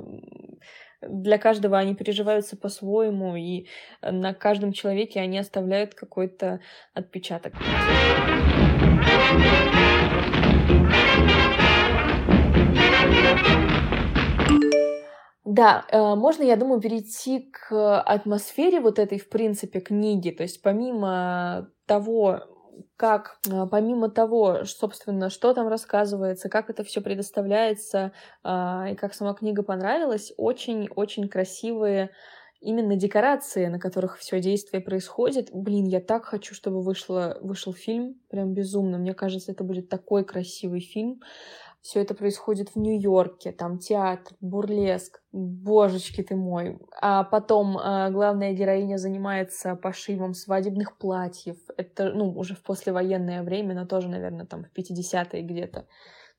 для 1.02 1.39
каждого 1.39 1.80
они 1.80 1.95
переживаются 1.95 2.56
по-своему, 2.56 3.36
и 3.36 3.65
на 4.04 4.36
каждом 4.36 4.71
человеке 4.71 5.19
они 5.19 5.39
оставляют 5.39 5.95
какой-то 5.95 6.60
отпечаток. 6.93 7.54
Да, 15.43 15.86
э, 15.89 16.15
можно, 16.15 16.43
я 16.43 16.56
думаю, 16.56 16.80
перейти 16.80 17.52
к 17.52 18.00
атмосфере 18.02 18.80
вот 18.80 19.00
этой, 19.00 19.19
в 19.19 19.28
принципе, 19.28 19.82
книги. 19.82 20.30
То 20.30 20.43
есть 20.43 20.62
помимо 20.62 21.67
того, 21.88 22.39
как 22.98 23.38
а, 23.50 23.65
помимо 23.67 24.10
того, 24.10 24.65
собственно, 24.65 25.30
что 25.30 25.54
там 25.54 25.67
рассказывается, 25.67 26.50
как 26.50 26.70
это 26.70 26.84
все 26.84 27.02
предоставляется, 27.02 28.12
а, 28.44 28.88
и 28.91 28.96
как 28.96 29.13
сама 29.13 29.34
книга 29.34 29.63
понравилась, 29.63 30.34
очень-очень 30.38 31.28
красивые 31.30 32.12
именно 32.62 32.96
декорации, 32.96 33.65
на 33.65 33.80
которых 33.80 34.17
все 34.20 34.39
действие 34.39 34.82
происходит. 34.82 35.50
Блин, 35.52 35.86
я 35.86 36.00
так 36.00 36.26
хочу, 36.26 36.54
чтобы 36.54 36.82
вышло, 36.82 37.38
вышел 37.41 37.74
фильм, 37.74 38.22
прям 38.30 38.54
безумно. 38.54 39.00
Мне 39.00 39.13
кажется, 39.15 39.52
это 39.52 39.63
будет 39.63 39.89
такой 39.89 40.24
красивый 40.24 40.80
фильм. 40.80 41.22
Все 41.82 42.02
это 42.02 42.13
происходит 42.13 42.70
в 42.70 42.80
Нью-Йорке, 42.80 43.52
там 43.52 43.80
театр, 43.80 44.34
бурлеск, 44.39 45.22
божечки 45.32 46.22
ты 46.22 46.36
мой. 46.36 46.78
А 47.02 47.24
потом 47.24 47.78
э, 47.78 48.12
главная 48.12 48.54
героиня 48.54 48.98
занимается 48.98 49.76
пошивом 49.76 50.36
свадебных 50.36 50.98
платьев. 50.98 51.58
Это, 51.78 52.12
ну, 52.13 52.32
уже 52.38 52.54
в 52.54 52.62
послевоенное 52.62 53.41
время, 53.41 53.74
но 53.74 53.88
тоже, 53.88 54.10
наверное, 54.10 54.46
там 54.46 54.65
в 54.65 54.78
50-е 54.78 55.41
где-то. 55.41 55.88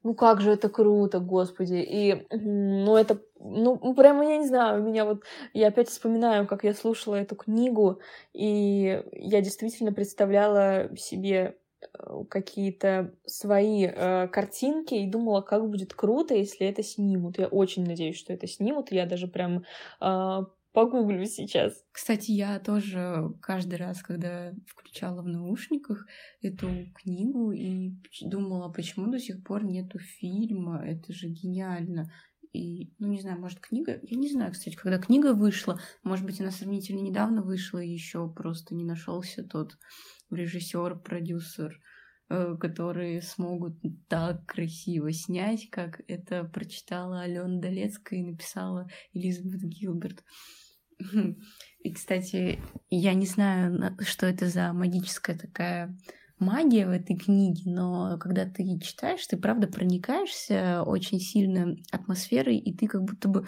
Ну 0.05 0.15
как 0.15 0.41
же 0.41 0.53
это 0.53 0.69
круто, 0.69 1.21
господи. 1.21 1.77
И, 1.77 2.27
ну 2.31 2.97
это, 2.97 3.21
ну 3.39 3.95
прямо, 3.95 4.25
я 4.25 4.39
не 4.39 4.47
знаю, 4.47 4.83
у 4.83 4.85
меня 4.85 5.05
вот, 5.05 5.23
я 5.53 5.69
опять 5.69 5.89
вспоминаю, 5.89 6.47
как 6.47 6.65
я 6.65 6.75
слушала 6.75 7.17
эту 7.17 7.37
книгу, 7.37 8.01
и 8.33 9.03
я 9.13 9.41
действительно 9.41 9.93
представляла 9.93 10.91
себе 10.97 11.57
какие-то 12.29 13.15
свои 13.27 13.87
э, 13.87 14.29
картинки 14.29 14.95
и 14.95 15.11
думала, 15.11 15.41
как 15.41 15.69
будет 15.69 15.95
круто, 15.95 16.35
если 16.35 16.67
это 16.67 16.83
снимут. 16.83 17.39
Я 17.39 17.47
очень 17.49 17.85
надеюсь, 17.85 18.19
что 18.19 18.33
это 18.33 18.47
снимут. 18.47 18.93
Я 18.93 19.07
даже 19.07 19.29
прям 19.29 19.65
э, 20.01 20.41
погуглю 20.73 21.25
сейчас. 21.27 21.85
Кстати, 21.93 22.31
я 22.31 22.59
тоже 22.59 23.33
каждый 23.41 23.77
раз, 23.77 24.03
когда 24.03 24.53
включала 24.67 25.23
в 25.23 25.29
наушниках 25.29 26.07
эту 26.41 26.69
книгу 26.95 27.53
и 27.53 27.93
думала, 28.23 28.69
почему 28.71 29.11
до 29.11 29.19
сих 29.19 29.43
пор 29.45 29.65
нету 29.65 29.99
фильма, 29.99 30.83
это 30.85 31.13
же 31.13 31.29
гениально. 31.29 32.11
И, 32.53 32.93
ну, 32.99 33.09
не 33.09 33.21
знаю, 33.21 33.41
может, 33.41 33.61
книга... 33.61 33.99
Я 34.03 34.17
не 34.17 34.31
знаю, 34.31 34.53
кстати, 34.53 34.77
когда 34.77 34.99
книга 34.99 35.33
вышла, 35.33 35.81
может 36.03 36.27
быть, 36.27 36.41
она 36.41 36.51
сравнительно 36.51 37.01
недавно 37.01 37.43
вышла, 37.43 37.79
и 37.79 37.91
еще 37.91 38.29
просто 38.31 38.75
не 38.75 38.85
нашелся 38.85 39.43
тот 39.43 39.79
режиссер, 40.31 40.99
продюсер, 41.01 41.81
э, 42.29 42.57
которые 42.61 43.23
смогут 43.23 43.79
так 44.09 44.45
красиво 44.45 45.13
снять, 45.13 45.71
как 45.71 46.03
это 46.09 46.45
прочитала 46.45 47.23
Алена 47.23 47.59
Долецкая 47.59 48.21
и 48.21 48.25
написала 48.25 48.87
Элизабет 49.15 49.63
Гилберт. 49.63 50.23
И, 51.81 51.93
кстати, 51.93 52.61
я 52.91 53.15
не 53.15 53.27
знаю, 53.27 53.97
что 54.01 54.27
это 54.27 54.49
за 54.49 54.73
магическая 54.75 55.39
такая 55.39 55.97
магия 56.39 56.87
в 56.87 56.91
этой 56.91 57.17
книге, 57.17 57.71
но 57.71 58.19
когда 58.19 58.45
ты 58.47 58.79
читаешь, 58.81 59.27
ты 59.27 59.37
правда 59.37 59.67
проникаешься 59.67 60.83
очень 60.83 61.21
сильно 61.21 61.77
атмосферой, 61.91 62.59
и 62.59 62.75
ты 62.75 62.87
как 62.87 63.05
будто 63.05 63.29
бы 63.29 63.47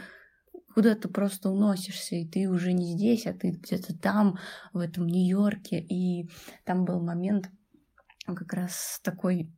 куда-то 0.75 1.09
просто 1.09 1.51
уносишься, 1.51 2.17
и 2.17 2.27
ты 2.27 2.49
уже 2.49 2.73
не 2.73 2.93
здесь, 2.93 3.27
а 3.27 3.33
ты 3.33 3.51
где-то 3.51 3.97
там, 3.97 4.39
в 4.73 4.79
этом 4.79 5.07
Нью-Йорке. 5.07 5.81
И 5.81 6.29
там 6.65 6.85
был 6.85 7.01
момент 7.01 7.51
как 8.27 8.53
раз 8.53 9.01
такой 9.05 9.53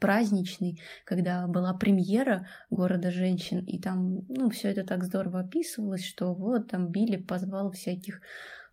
праздничный, 0.00 0.80
когда 1.04 1.46
была 1.46 1.72
премьера 1.74 2.48
города 2.70 3.10
женщин, 3.10 3.64
и 3.64 3.80
там, 3.80 4.26
ну, 4.28 4.50
все 4.50 4.68
это 4.68 4.84
так 4.84 5.04
здорово 5.04 5.40
описывалось, 5.40 6.04
что 6.04 6.34
вот 6.34 6.68
там 6.70 6.90
Билли 6.90 7.16
позвал 7.16 7.70
всяких 7.70 8.20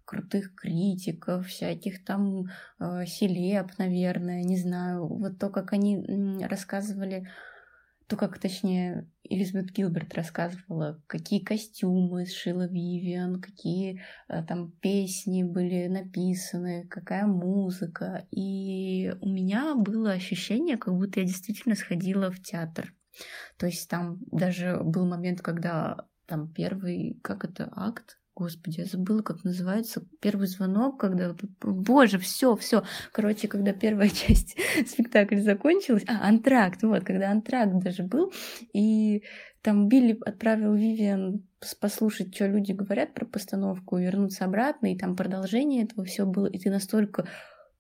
крутых 0.06 0.56
критиков, 0.56 1.48
всяких 1.48 2.04
там 2.04 2.46
э, 2.80 3.06
селеб, 3.06 3.68
наверное, 3.78 4.44
не 4.44 4.58
знаю. 4.58 5.08
Вот 5.08 5.40
то, 5.40 5.50
как 5.50 5.74
они 5.74 6.44
рассказывали 6.46 7.28
то, 8.08 8.18
как, 8.18 8.38
точнее, 8.38 9.10
Элизабет 9.24 9.72
Гилберт 9.72 10.14
рассказывала, 10.14 11.02
какие 11.08 11.40
костюмы 11.40 12.26
сшила 12.26 12.68
Вивиан, 12.68 13.42
какие 13.42 14.02
э, 14.28 14.44
там 14.44 14.72
песни 14.72 15.44
были 15.44 15.88
написаны, 15.88 16.86
какая 16.90 17.26
музыка. 17.26 18.28
И 18.30 19.12
у 19.22 19.30
меня 19.30 19.76
было 19.76 20.12
ощущение, 20.12 20.78
как 20.78 20.94
будто 20.94 21.22
я 21.22 21.26
действительно 21.26 21.76
сходила 21.76 22.30
в 22.30 22.42
театр. 22.42 22.94
То 23.58 23.68
есть 23.68 23.90
там 23.90 24.20
даже 24.32 24.80
был 24.84 25.08
момент, 25.08 25.42
когда 25.42 26.06
там 26.26 26.52
первый, 26.52 27.20
как 27.24 27.46
это, 27.46 27.72
акт 27.76 28.20
Господи, 28.36 28.80
я 28.80 28.86
забыла, 28.86 29.22
как 29.22 29.44
называется 29.44 30.04
первый 30.20 30.48
звонок, 30.48 31.00
когда... 31.00 31.36
Боже, 31.62 32.18
все, 32.18 32.56
все. 32.56 32.84
Короче, 33.12 33.48
когда 33.48 33.74
первая 33.74 34.10
часть 34.14 34.58
спектакля 34.88 35.40
закончилась... 35.40 36.04
А, 36.08 36.28
антракт, 36.28 36.82
вот, 36.82 37.04
когда 37.04 37.30
антракт 37.30 37.78
даже 37.84 38.04
был, 38.04 38.34
и 38.74 39.24
там 39.62 39.88
Билли 39.88 40.18
отправил 40.26 40.74
Вивиан 40.74 41.46
послушать, 41.80 42.36
что 42.36 42.48
люди 42.48 42.72
говорят 42.72 43.14
про 43.14 43.26
постановку, 43.26 43.98
вернуться 43.98 44.46
обратно, 44.46 44.92
и 44.92 44.98
там 44.98 45.16
продолжение 45.16 45.84
этого 45.84 46.04
все 46.04 46.26
было, 46.26 46.48
и 46.48 46.58
ты 46.58 46.72
настолько 46.72 47.28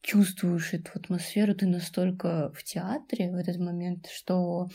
чувствуешь 0.02 0.74
эту 0.74 0.92
атмосферу, 0.94 1.56
ты 1.56 1.66
настолько 1.66 2.52
в 2.54 2.64
театре 2.64 3.32
в 3.32 3.36
этот 3.36 3.58
момент, 3.58 4.08
что 4.08 4.68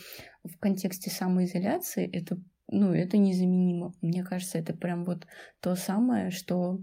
в 0.43 0.59
контексте 0.59 1.11
самоизоляции 1.11 2.11
это 2.11 2.39
ну, 2.71 2.93
это 2.93 3.17
незаменимо. 3.17 3.95
Мне 4.01 4.23
кажется, 4.25 4.59
это 4.59 4.75
прям 4.75 5.05
вот 5.05 5.27
то 5.61 5.75
самое, 5.75 6.31
что 6.31 6.81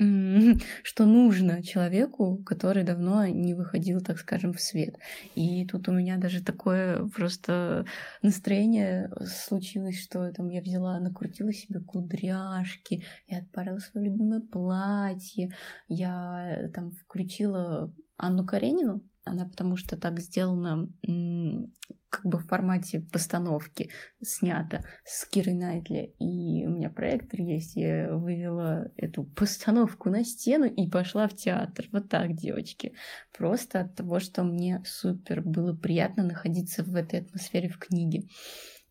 что 0.82 1.04
нужно 1.04 1.62
человеку, 1.62 2.42
который 2.46 2.84
давно 2.84 3.26
не 3.26 3.52
выходил, 3.52 4.00
так 4.00 4.18
скажем, 4.18 4.54
в 4.54 4.60
свет. 4.60 4.96
И 5.34 5.66
тут 5.66 5.88
у 5.88 5.92
меня 5.92 6.16
даже 6.16 6.42
такое 6.42 7.06
просто 7.08 7.84
настроение 8.22 9.10
случилось, 9.26 10.00
что 10.00 10.32
там 10.32 10.48
я 10.48 10.62
взяла, 10.62 10.98
накрутила 11.00 11.52
себе 11.52 11.80
кудряшки, 11.80 13.04
я 13.26 13.40
отпарила 13.40 13.78
свое 13.78 14.06
любимое 14.06 14.40
платье, 14.40 15.50
я 15.88 16.70
там 16.74 16.92
включила 16.92 17.92
Анну 18.16 18.46
Каренину, 18.46 19.02
она 19.24 19.46
потому 19.46 19.76
что 19.76 19.96
так 19.96 20.20
сделана 20.20 20.88
как 22.10 22.26
бы 22.26 22.38
в 22.38 22.46
формате 22.46 23.00
постановки 23.12 23.90
снята 24.20 24.82
с 25.04 25.24
Кирой 25.26 25.54
Найтли. 25.54 26.14
И 26.18 26.66
у 26.66 26.70
меня 26.70 26.90
проектор 26.90 27.40
есть, 27.40 27.76
я 27.76 28.12
вывела 28.12 28.90
эту 28.96 29.24
постановку 29.24 30.10
на 30.10 30.24
стену 30.24 30.64
и 30.66 30.90
пошла 30.90 31.28
в 31.28 31.34
театр. 31.34 31.86
Вот 31.92 32.08
так, 32.08 32.34
девочки. 32.34 32.94
Просто 33.36 33.80
от 33.80 33.94
того, 33.94 34.18
что 34.18 34.42
мне 34.42 34.82
супер 34.84 35.40
было 35.40 35.72
приятно 35.72 36.24
находиться 36.24 36.82
в 36.82 36.94
этой 36.96 37.20
атмосфере 37.20 37.68
в 37.68 37.78
книге. 37.78 38.24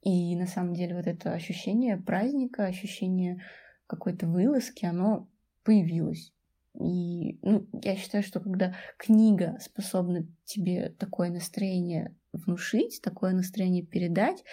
И 0.01 0.35
на 0.37 0.47
самом 0.47 0.73
деле 0.73 0.95
вот 0.95 1.05
это 1.05 1.33
ощущение 1.33 1.97
праздника, 1.97 2.65
ощущение 2.65 3.43
какой-то 3.85 4.27
вылазки, 4.27 4.85
оно 4.85 5.29
появилось. 5.63 6.31
И 6.75 7.39
ну, 7.41 7.67
я 7.83 7.95
считаю, 7.95 8.23
что 8.23 8.39
когда 8.39 8.75
книга 8.97 9.57
способна 9.59 10.27
тебе 10.45 10.95
такое 10.99 11.29
настроение 11.29 12.15
внушить, 12.31 13.01
такое 13.01 13.33
настроение 13.33 13.83
передать, 13.83 14.43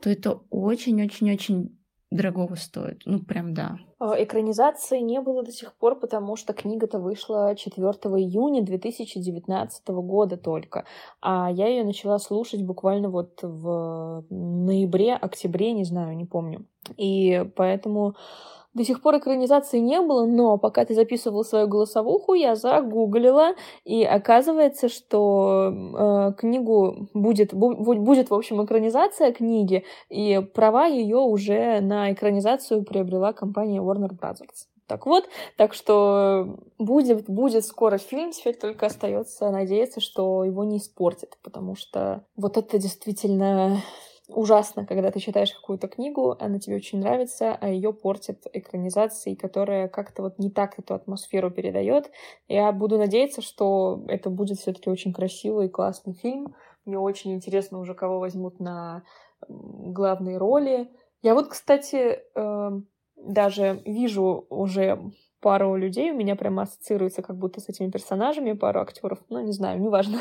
то 0.00 0.10
это 0.10 0.40
очень-очень-очень 0.50 1.78
дорогого 2.14 2.54
стоит. 2.54 3.02
Ну, 3.06 3.20
прям 3.20 3.54
да. 3.54 3.76
А, 3.98 4.22
экранизации 4.22 5.00
не 5.00 5.20
было 5.20 5.42
до 5.42 5.50
сих 5.50 5.74
пор, 5.74 5.98
потому 5.98 6.36
что 6.36 6.52
книга-то 6.52 6.98
вышла 6.98 7.54
4 7.56 7.84
июня 7.84 8.62
2019 8.62 9.88
года 9.88 10.36
только. 10.36 10.84
А 11.20 11.50
я 11.50 11.66
ее 11.66 11.84
начала 11.84 12.18
слушать 12.18 12.62
буквально 12.62 13.10
вот 13.10 13.40
в 13.42 14.24
ноябре, 14.30 15.14
октябре, 15.14 15.72
не 15.72 15.84
знаю, 15.84 16.16
не 16.16 16.24
помню. 16.24 16.66
И 16.96 17.44
поэтому 17.56 18.14
до 18.74 18.84
сих 18.84 19.00
пор 19.00 19.18
экранизации 19.18 19.78
не 19.78 20.00
было, 20.00 20.26
но 20.26 20.58
пока 20.58 20.84
ты 20.84 20.94
записывал 20.94 21.44
свою 21.44 21.68
голосовуху, 21.68 22.34
я 22.34 22.56
загуглила, 22.56 23.54
и 23.84 24.04
оказывается, 24.04 24.88
что 24.88 25.72
э, 25.72 26.32
книгу 26.38 27.08
будет, 27.14 27.54
бу- 27.54 27.96
будет, 27.96 28.30
в 28.30 28.34
общем, 28.34 28.64
экранизация 28.64 29.32
книги, 29.32 29.84
и 30.10 30.40
права 30.54 30.86
ее 30.86 31.18
уже 31.18 31.80
на 31.80 32.12
экранизацию 32.12 32.84
приобрела 32.84 33.32
компания 33.32 33.80
Warner 33.80 34.10
Brothers. 34.10 34.66
Так 34.86 35.06
вот, 35.06 35.24
так 35.56 35.72
что 35.72 36.58
будет, 36.78 37.24
будет 37.26 37.64
скоро 37.64 37.96
фильм, 37.96 38.32
теперь 38.32 38.54
только 38.54 38.86
остается 38.86 39.50
надеяться, 39.50 40.00
что 40.00 40.44
его 40.44 40.62
не 40.64 40.76
испортят, 40.76 41.38
потому 41.42 41.74
что 41.74 42.24
вот 42.36 42.58
это 42.58 42.78
действительно 42.78 43.78
ужасно, 44.28 44.86
когда 44.86 45.10
ты 45.10 45.20
читаешь 45.20 45.52
какую-то 45.52 45.88
книгу, 45.88 46.36
она 46.38 46.58
тебе 46.58 46.76
очень 46.76 47.00
нравится, 47.00 47.56
а 47.60 47.68
ее 47.68 47.92
портит 47.92 48.46
экранизацией, 48.52 49.36
которая 49.36 49.88
как-то 49.88 50.22
вот 50.22 50.38
не 50.38 50.50
так 50.50 50.78
эту 50.78 50.94
атмосферу 50.94 51.50
передает. 51.50 52.10
Я 52.48 52.72
буду 52.72 52.98
надеяться, 52.98 53.42
что 53.42 54.02
это 54.08 54.30
будет 54.30 54.58
все-таки 54.58 54.90
очень 54.90 55.12
красивый 55.12 55.66
и 55.66 55.70
классный 55.70 56.14
фильм. 56.14 56.54
Мне 56.84 56.98
очень 56.98 57.34
интересно 57.34 57.78
уже, 57.78 57.94
кого 57.94 58.18
возьмут 58.18 58.60
на 58.60 59.02
главные 59.48 60.38
роли. 60.38 60.90
Я 61.22 61.34
вот, 61.34 61.48
кстати, 61.48 62.20
эм, 62.34 62.88
даже 63.16 63.82
вижу 63.84 64.46
уже 64.50 65.12
пару 65.44 65.76
людей 65.76 66.10
у 66.10 66.16
меня 66.16 66.36
прямо 66.36 66.62
ассоциируется 66.62 67.20
как 67.20 67.36
будто 67.36 67.60
с 67.60 67.68
этими 67.68 67.90
персонажами, 67.90 68.52
пару 68.54 68.80
актеров, 68.80 69.18
ну, 69.28 69.40
не 69.40 69.52
знаю, 69.52 69.78
неважно. 69.86 70.18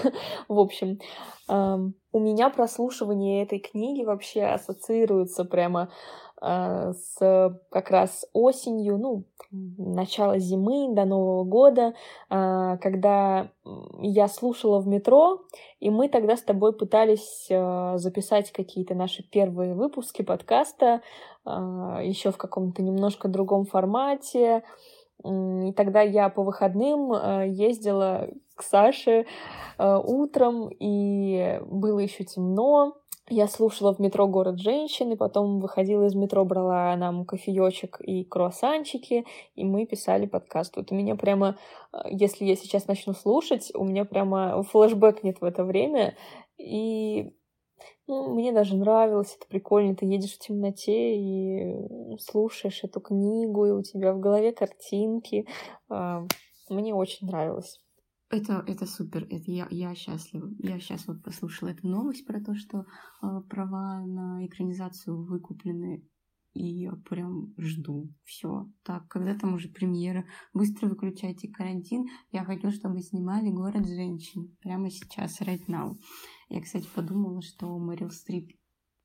в 0.50 0.60
общем, 0.60 1.00
у 1.48 2.20
меня 2.20 2.50
прослушивание 2.50 3.44
этой 3.44 3.60
книги 3.60 4.04
вообще 4.04 4.44
ассоциируется 4.44 5.46
прямо 5.46 5.90
с 6.44 7.60
как 7.70 7.90
раз 7.90 8.26
осенью, 8.34 8.98
ну, 8.98 9.24
начало 9.52 10.40
зимы 10.40 10.94
до 10.94 11.06
Нового 11.06 11.44
года, 11.44 11.94
э, 12.30 12.78
когда 12.82 13.50
я 14.02 14.28
слушала 14.28 14.80
в 14.80 14.88
метро, 14.88 15.44
и 15.80 15.90
мы 15.90 16.10
тогда 16.10 16.36
с 16.36 16.42
тобой 16.42 16.74
пытались 16.74 17.48
э, 17.50 17.94
записать 17.98 18.52
какие-то 18.52 18.94
наши 18.94 19.24
первые 19.24 19.74
выпуски 19.74 20.22
подкаста, 20.22 21.02
еще 21.46 22.32
в 22.32 22.38
каком-то 22.38 22.82
немножко 22.82 23.28
другом 23.28 23.66
формате, 23.66 24.64
и 25.26 25.74
тогда 25.74 26.02
я 26.02 26.30
по 26.30 26.42
выходным 26.42 27.12
ездила 27.52 28.30
к 28.56 28.64
Саше 28.64 29.26
утром, 29.78 30.70
и 30.80 31.60
было 31.66 32.00
еще 32.00 32.24
темно. 32.24 32.96
Я 33.36 33.48
слушала 33.48 33.96
в 33.96 34.00
метро 34.00 34.28
«Город 34.28 34.60
женщин», 34.60 35.12
и 35.12 35.16
потом 35.16 35.60
выходила 35.60 36.06
из 36.06 36.14
метро, 36.14 36.46
брала 36.46 36.96
нам 36.96 37.26
кофеечек 37.26 38.00
и 38.00 38.24
круассанчики, 38.24 39.26
и 39.56 39.64
мы 39.64 39.88
писали 39.88 40.28
подкаст. 40.28 40.78
Вот 40.78 40.92
у 40.92 40.96
меня 40.96 41.16
прямо, 41.16 41.58
э, 41.92 41.98
если 42.12 42.46
я 42.46 42.56
сейчас 42.56 42.86
начну 42.86 43.14
слушать, 43.14 43.72
у 43.74 43.86
меня 43.86 44.06
прямо 44.06 44.62
флешбэк 44.62 45.24
нет 45.24 45.42
в 45.42 45.46
это 45.46 45.64
время, 45.64 46.16
и 46.60 47.34
ну, 48.06 48.36
мне 48.36 48.52
даже 48.52 48.78
нравилось, 48.78 49.36
это 49.36 49.48
прикольно, 49.48 49.96
ты 49.96 50.06
едешь 50.06 50.36
в 50.36 50.40
темноте 50.40 51.18
и 51.18 52.20
слушаешь 52.20 52.84
эту 52.84 53.02
книгу, 53.02 53.66
и 53.66 53.72
у 53.72 53.82
тебя 53.82 54.14
в 54.14 54.20
голове 54.20 54.52
картинки. 54.52 55.48
А, 55.90 56.28
мне 56.70 56.94
очень 56.94 57.26
нравилось. 57.26 57.83
Это, 58.34 58.64
это 58.66 58.88
супер, 58.88 59.28
это 59.30 59.52
я, 59.52 59.68
я 59.70 59.94
счастлива. 59.94 60.50
Я 60.58 60.80
сейчас 60.80 61.06
вот 61.06 61.22
послушала 61.22 61.70
эту 61.70 61.88
новость 61.88 62.26
про 62.26 62.44
то, 62.44 62.56
что 62.56 62.80
э, 62.80 63.42
права 63.48 64.04
на 64.08 64.44
экранизацию 64.48 65.24
выкуплены, 65.24 66.04
и 66.54 66.66
я 66.66 66.94
прям 66.94 67.54
жду. 67.60 68.10
Все. 68.24 68.68
Так, 68.82 69.08
когда 69.08 69.38
там 69.38 69.54
уже 69.54 69.70
премьера? 69.70 70.26
Быстро 70.52 70.88
выключайте 70.88 71.48
карантин. 71.48 72.08
Я 72.32 72.44
хочу, 72.44 72.72
чтобы 72.72 73.02
снимали 73.02 73.52
«Город 73.52 73.88
женщин» 73.88 74.58
прямо 74.62 74.90
сейчас, 74.90 75.40
right 75.40 75.68
now. 75.68 75.94
Я, 76.50 76.60
кстати, 76.64 76.88
подумала, 76.96 77.44
что 77.44 77.78
Мэрил 77.78 78.10
Стрип 78.10 78.50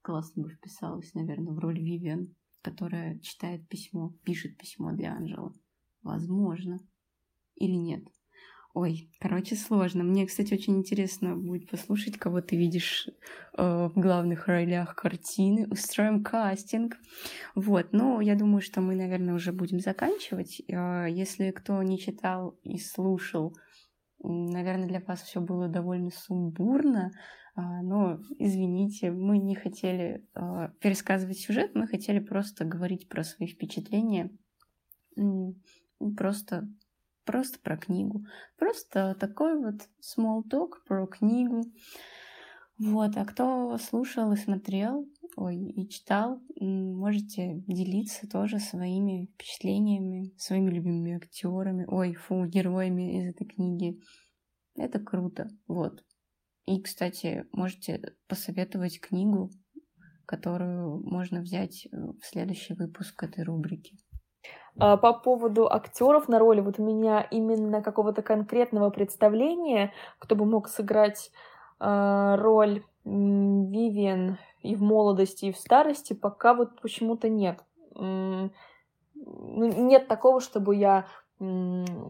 классно 0.00 0.44
бы 0.44 0.48
вписалась, 0.48 1.12
наверное, 1.12 1.52
в 1.52 1.58
роль 1.58 1.78
Вивиан, 1.78 2.34
которая 2.62 3.18
читает 3.18 3.68
письмо, 3.68 4.14
пишет 4.24 4.56
письмо 4.56 4.92
для 4.92 5.14
Анжела. 5.14 5.52
Возможно. 6.00 6.78
Или 7.56 7.74
нет. 7.74 8.08
Ой, 8.74 9.10
короче, 9.18 9.56
сложно. 9.56 10.04
Мне, 10.04 10.26
кстати, 10.26 10.54
очень 10.54 10.76
интересно 10.76 11.34
будет 11.36 11.70
послушать, 11.70 12.18
кого 12.18 12.40
ты 12.40 12.56
видишь 12.56 13.08
э, 13.56 13.88
в 13.92 13.98
главных 13.98 14.46
ролях 14.46 14.94
картины. 14.94 15.66
Устроим 15.68 16.22
кастинг. 16.22 16.96
Вот, 17.54 17.88
ну, 17.92 18.20
я 18.20 18.36
думаю, 18.36 18.60
что 18.60 18.80
мы, 18.80 18.94
наверное, 18.94 19.34
уже 19.34 19.52
будем 19.52 19.80
заканчивать. 19.80 20.60
Э, 20.68 21.06
если 21.10 21.50
кто 21.50 21.82
не 21.82 21.98
читал 21.98 22.58
и 22.62 22.78
слушал, 22.78 23.56
наверное, 24.22 24.88
для 24.88 25.00
вас 25.00 25.22
все 25.22 25.40
было 25.40 25.68
довольно 25.68 26.10
сумбурно. 26.10 27.10
А, 27.58 27.82
но 27.82 28.20
извините, 28.38 29.10
мы 29.10 29.38
не 29.38 29.56
хотели 29.56 30.24
а, 30.34 30.68
пересказывать 30.80 31.38
сюжет, 31.38 31.74
мы 31.74 31.88
хотели 31.88 32.20
просто 32.20 32.64
говорить 32.64 33.08
про 33.08 33.24
свои 33.24 33.48
впечатления 33.48 34.30
просто, 36.16 36.68
просто 37.28 37.58
про 37.60 37.76
книгу. 37.76 38.24
Просто 38.56 39.14
такой 39.20 39.58
вот 39.62 39.82
small 40.00 40.42
talk 40.50 40.70
про 40.86 41.06
книгу. 41.06 41.62
Вот, 42.78 43.16
а 43.16 43.26
кто 43.26 43.76
слушал 43.76 44.32
и 44.32 44.36
смотрел, 44.36 45.06
ой, 45.36 45.56
и 45.58 45.88
читал, 45.90 46.40
можете 46.58 47.62
делиться 47.66 48.26
тоже 48.28 48.60
своими 48.60 49.26
впечатлениями, 49.34 50.32
своими 50.38 50.70
любимыми 50.70 51.16
актерами, 51.16 51.84
ой, 51.86 52.14
фу, 52.14 52.46
героями 52.46 53.20
из 53.20 53.34
этой 53.34 53.46
книги. 53.46 54.00
Это 54.74 54.98
круто, 54.98 55.48
вот. 55.66 56.02
И, 56.64 56.80
кстати, 56.80 57.44
можете 57.52 58.14
посоветовать 58.26 59.00
книгу, 59.00 59.50
которую 60.24 61.02
можно 61.04 61.40
взять 61.42 61.86
э, 61.86 61.96
в 61.96 62.24
следующий 62.24 62.74
выпуск 62.74 63.22
этой 63.22 63.44
рубрики. 63.44 63.98
А, 64.78 64.96
по 64.96 65.12
поводу 65.12 65.70
актеров 65.70 66.28
на 66.28 66.38
роли, 66.38 66.60
вот 66.60 66.78
у 66.78 66.82
меня 66.82 67.20
именно 67.30 67.82
какого-то 67.82 68.22
конкретного 68.22 68.90
представления, 68.90 69.92
кто 70.18 70.36
бы 70.36 70.44
мог 70.44 70.68
сыграть 70.68 71.30
э, 71.80 72.36
роль 72.38 72.82
Вивиан 73.04 74.38
и 74.62 74.74
в 74.74 74.82
молодости, 74.82 75.46
и 75.46 75.52
в 75.52 75.56
старости, 75.56 76.12
пока 76.12 76.54
вот 76.54 76.80
почему-то 76.80 77.28
нет. 77.28 77.58
Ну, 77.94 78.50
нет 79.14 80.08
такого, 80.08 80.40
чтобы 80.40 80.76
я 80.76 81.06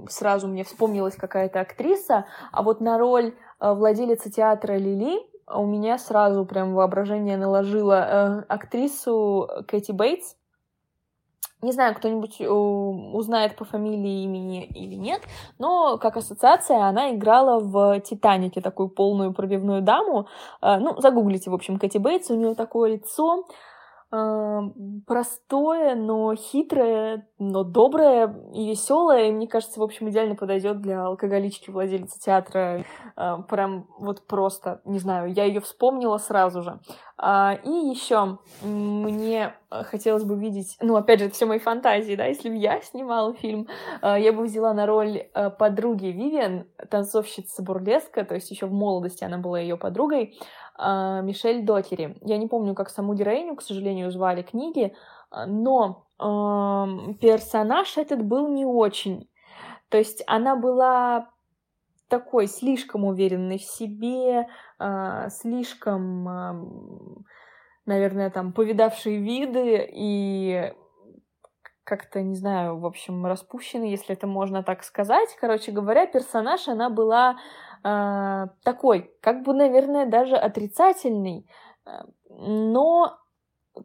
сразу 0.08 0.48
мне 0.48 0.64
вспомнилась 0.64 1.14
какая-то 1.14 1.60
актриса, 1.60 2.26
а 2.50 2.62
вот 2.62 2.80
на 2.80 2.98
роль 2.98 3.34
э, 3.60 3.72
владелицы 3.72 4.30
театра 4.30 4.74
Лили 4.74 5.18
у 5.46 5.66
меня 5.66 5.98
сразу 5.98 6.44
прям 6.44 6.74
воображение 6.74 7.36
наложило 7.36 7.94
э, 7.94 8.44
актрису 8.48 9.48
Кэти 9.66 9.92
Бейтс. 9.92 10.34
Не 11.62 11.72
знаю, 11.72 11.94
кто-нибудь 11.94 12.40
э, 12.40 12.48
узнает 12.48 13.56
по 13.56 13.64
фамилии 13.64 14.22
имени 14.22 14.64
или 14.64 14.94
нет, 14.94 15.22
но 15.58 15.98
как 15.98 16.16
ассоциация 16.16 16.84
она 16.84 17.14
играла 17.14 17.58
в 17.58 18.00
«Титанике» 18.00 18.60
такую 18.60 18.88
полную 18.88 19.32
пробивную 19.32 19.82
даму. 19.82 20.28
Ну, 20.62 21.00
загуглите, 21.00 21.50
в 21.50 21.54
общем, 21.54 21.78
Кэти 21.78 21.98
Бейтс, 21.98 22.30
у 22.30 22.36
нее 22.36 22.54
такое 22.54 22.92
лицо, 22.92 23.44
простое, 24.10 25.94
но 25.94 26.34
хитрое, 26.34 27.28
но 27.38 27.62
доброе 27.62 28.34
и 28.54 28.70
веселое. 28.70 29.28
И 29.28 29.32
мне 29.32 29.46
кажется, 29.46 29.80
в 29.80 29.82
общем, 29.82 30.08
идеально 30.08 30.34
подойдет 30.34 30.80
для 30.80 31.04
алкоголички 31.04 31.70
владельца 31.70 32.18
театра. 32.18 32.84
Прям 33.48 33.86
вот 33.98 34.26
просто, 34.26 34.80
не 34.86 34.98
знаю, 34.98 35.30
я 35.34 35.44
ее 35.44 35.60
вспомнила 35.60 36.16
сразу 36.16 36.62
же. 36.62 36.80
А, 37.20 37.58
и 37.64 37.70
еще 37.70 38.38
мне 38.62 39.52
хотелось 39.70 40.22
бы 40.22 40.36
видеть, 40.36 40.76
ну, 40.80 40.94
опять 40.94 41.18
же, 41.18 41.26
это 41.26 41.34
все 41.34 41.46
мои 41.46 41.58
фантазии, 41.58 42.14
да, 42.14 42.26
если 42.26 42.48
бы 42.48 42.54
я 42.54 42.80
снимала 42.80 43.34
фильм, 43.34 43.66
а, 44.00 44.18
я 44.18 44.32
бы 44.32 44.44
взяла 44.44 44.72
на 44.72 44.86
роль 44.86 45.24
подруги 45.58 46.06
Вивиан, 46.06 46.68
танцовщица 46.90 47.62
бурлеска, 47.62 48.24
то 48.24 48.36
есть 48.36 48.50
еще 48.50 48.66
в 48.66 48.72
молодости 48.72 49.24
она 49.24 49.38
была 49.38 49.58
ее 49.58 49.76
подругой, 49.76 50.38
э, 50.78 51.20
Мишель 51.22 51.64
Дотери. 51.64 52.16
Я 52.22 52.38
не 52.38 52.46
помню, 52.46 52.74
как 52.74 52.88
саму 52.88 53.14
героиню, 53.14 53.56
к 53.56 53.62
сожалению, 53.62 54.10
звали 54.10 54.42
книги, 54.42 54.94
а, 55.30 55.46
но 55.46 56.06
э, 56.18 57.14
персонаж 57.20 57.96
этот 57.98 58.24
был 58.24 58.48
не 58.48 58.64
очень. 58.64 59.28
То 59.88 59.98
есть 59.98 60.22
она 60.26 60.54
была 60.56 61.30
такой 62.08 62.46
слишком 62.46 63.04
уверенной 63.04 63.58
в 63.58 63.64
себе, 63.64 64.48
э, 64.78 65.28
слишком, 65.30 67.24
наверное, 67.86 68.30
там 68.30 68.52
повидавшие 68.52 69.18
виды 69.18 69.88
и 69.92 70.72
как-то, 71.88 72.20
не 72.20 72.34
знаю, 72.34 72.78
в 72.78 72.84
общем, 72.84 73.24
распущенной, 73.24 73.90
если 73.90 74.14
это 74.14 74.26
можно 74.26 74.62
так 74.62 74.84
сказать. 74.84 75.34
Короче 75.40 75.72
говоря, 75.72 76.06
персонаж, 76.06 76.68
она 76.68 76.90
была 76.90 77.38
э, 77.82 78.46
такой, 78.62 79.10
как 79.22 79.42
бы, 79.42 79.54
наверное, 79.54 80.04
даже 80.04 80.36
отрицательный, 80.36 81.50
э, 81.86 81.90
но 82.28 83.18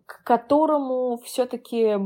к 0.05 0.23
которому 0.25 1.17
все-таки 1.23 1.97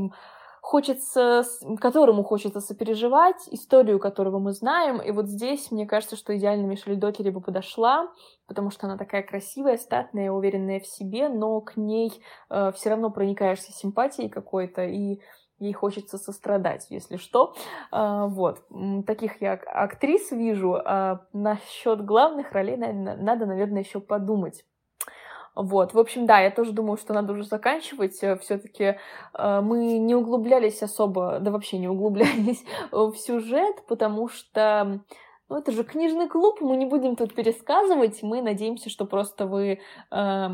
хочется, 0.68 1.44
которому 1.80 2.22
хочется 2.22 2.60
сопереживать, 2.60 3.48
историю 3.50 3.98
которого 3.98 4.38
мы 4.38 4.52
знаем. 4.52 5.00
И 5.00 5.12
вот 5.12 5.26
здесь, 5.26 5.70
мне 5.70 5.86
кажется, 5.86 6.14
что 6.14 6.36
идеально 6.36 6.66
Мишель 6.66 6.96
Дотери 6.96 7.30
бы 7.30 7.40
подошла, 7.40 8.12
потому 8.46 8.70
что 8.70 8.86
она 8.86 8.98
такая 8.98 9.22
красивая, 9.22 9.78
статная, 9.78 10.30
уверенная 10.30 10.80
в 10.80 10.86
себе, 10.86 11.30
но 11.30 11.62
к 11.62 11.78
ней 11.78 12.12
э, 12.50 12.72
все 12.72 12.90
равно 12.90 13.08
проникаешься 13.08 13.72
симпатией 13.72 14.28
какой-то, 14.28 14.84
и 14.84 15.20
ей 15.58 15.72
хочется 15.72 16.18
сострадать, 16.18 16.86
если 16.90 17.16
что. 17.16 17.54
А, 17.90 18.26
вот. 18.26 18.60
Таких 19.06 19.40
я 19.40 19.54
актрис 19.54 20.30
вижу. 20.32 20.74
А 20.84 21.26
насчет 21.32 22.04
главных 22.04 22.52
ролей 22.52 22.76
надо, 22.76 23.46
наверное, 23.46 23.84
еще 23.84 24.00
подумать. 24.00 24.66
Вот, 25.54 25.94
в 25.94 25.98
общем, 25.98 26.26
да, 26.26 26.40
я 26.40 26.50
тоже 26.50 26.72
думаю, 26.72 26.96
что 26.96 27.14
надо 27.14 27.32
уже 27.32 27.44
заканчивать. 27.44 28.14
Все-таки 28.14 28.96
э, 29.34 29.60
мы 29.60 29.98
не 29.98 30.14
углублялись 30.14 30.82
особо, 30.82 31.38
да 31.40 31.50
вообще 31.50 31.78
не 31.78 31.88
углублялись 31.88 32.64
в 32.92 33.14
сюжет, 33.16 33.84
потому 33.88 34.28
что 34.28 35.00
ну, 35.48 35.56
это 35.56 35.72
же 35.72 35.82
книжный 35.82 36.28
клуб, 36.28 36.60
мы 36.60 36.76
не 36.76 36.86
будем 36.86 37.16
тут 37.16 37.34
пересказывать. 37.34 38.22
Мы 38.22 38.42
надеемся, 38.42 38.90
что 38.90 39.06
просто 39.06 39.46
вы 39.46 39.80
э, 40.10 40.48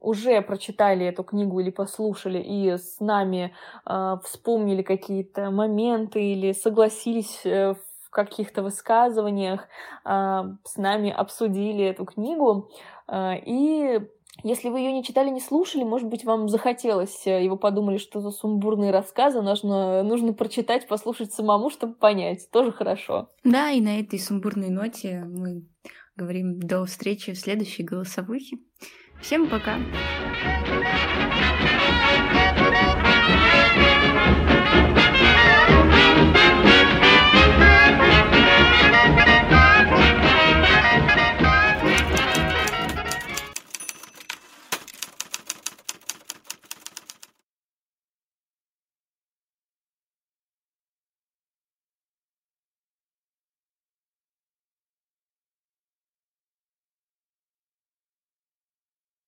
уже 0.00 0.42
прочитали 0.42 1.06
эту 1.06 1.24
книгу 1.24 1.60
или 1.60 1.70
послушали 1.70 2.38
и 2.38 2.76
с 2.76 3.00
нами 3.00 3.54
э, 3.86 4.16
вспомнили 4.24 4.82
какие-то 4.82 5.50
моменты 5.50 6.22
или 6.22 6.52
согласились 6.52 7.40
э, 7.44 7.74
в 7.74 8.10
каких-то 8.10 8.62
высказываниях, 8.62 9.66
э, 10.04 10.42
с 10.64 10.76
нами 10.76 11.10
обсудили 11.10 11.84
эту 11.84 12.04
книгу. 12.04 12.70
Э, 13.08 13.38
и 13.38 14.00
если 14.42 14.68
вы 14.68 14.80
ее 14.80 14.92
не 14.92 15.02
читали, 15.02 15.30
не 15.30 15.40
слушали, 15.40 15.82
может 15.84 16.08
быть, 16.08 16.24
вам 16.24 16.48
захотелось, 16.48 17.26
э, 17.26 17.44
и 17.44 17.48
вы 17.48 17.56
подумали, 17.56 17.98
что 17.98 18.20
за 18.20 18.30
сумбурные 18.30 18.90
рассказы, 18.90 19.42
нужно, 19.42 20.02
нужно 20.02 20.32
прочитать, 20.32 20.86
послушать 20.86 21.32
самому, 21.32 21.70
чтобы 21.70 21.94
понять. 21.94 22.50
Тоже 22.50 22.72
хорошо. 22.72 23.28
Да, 23.44 23.70
и 23.70 23.80
на 23.80 24.00
этой 24.00 24.18
сумбурной 24.18 24.70
ноте 24.70 25.24
мы 25.26 25.64
говорим 26.16 26.60
до 26.60 26.84
встречи 26.84 27.32
в 27.32 27.38
следующей 27.38 27.82
голосовухе. 27.82 28.58
Всем 29.20 29.48
пока! 29.48 29.78
Thank 30.40 31.72
you. 31.72 31.77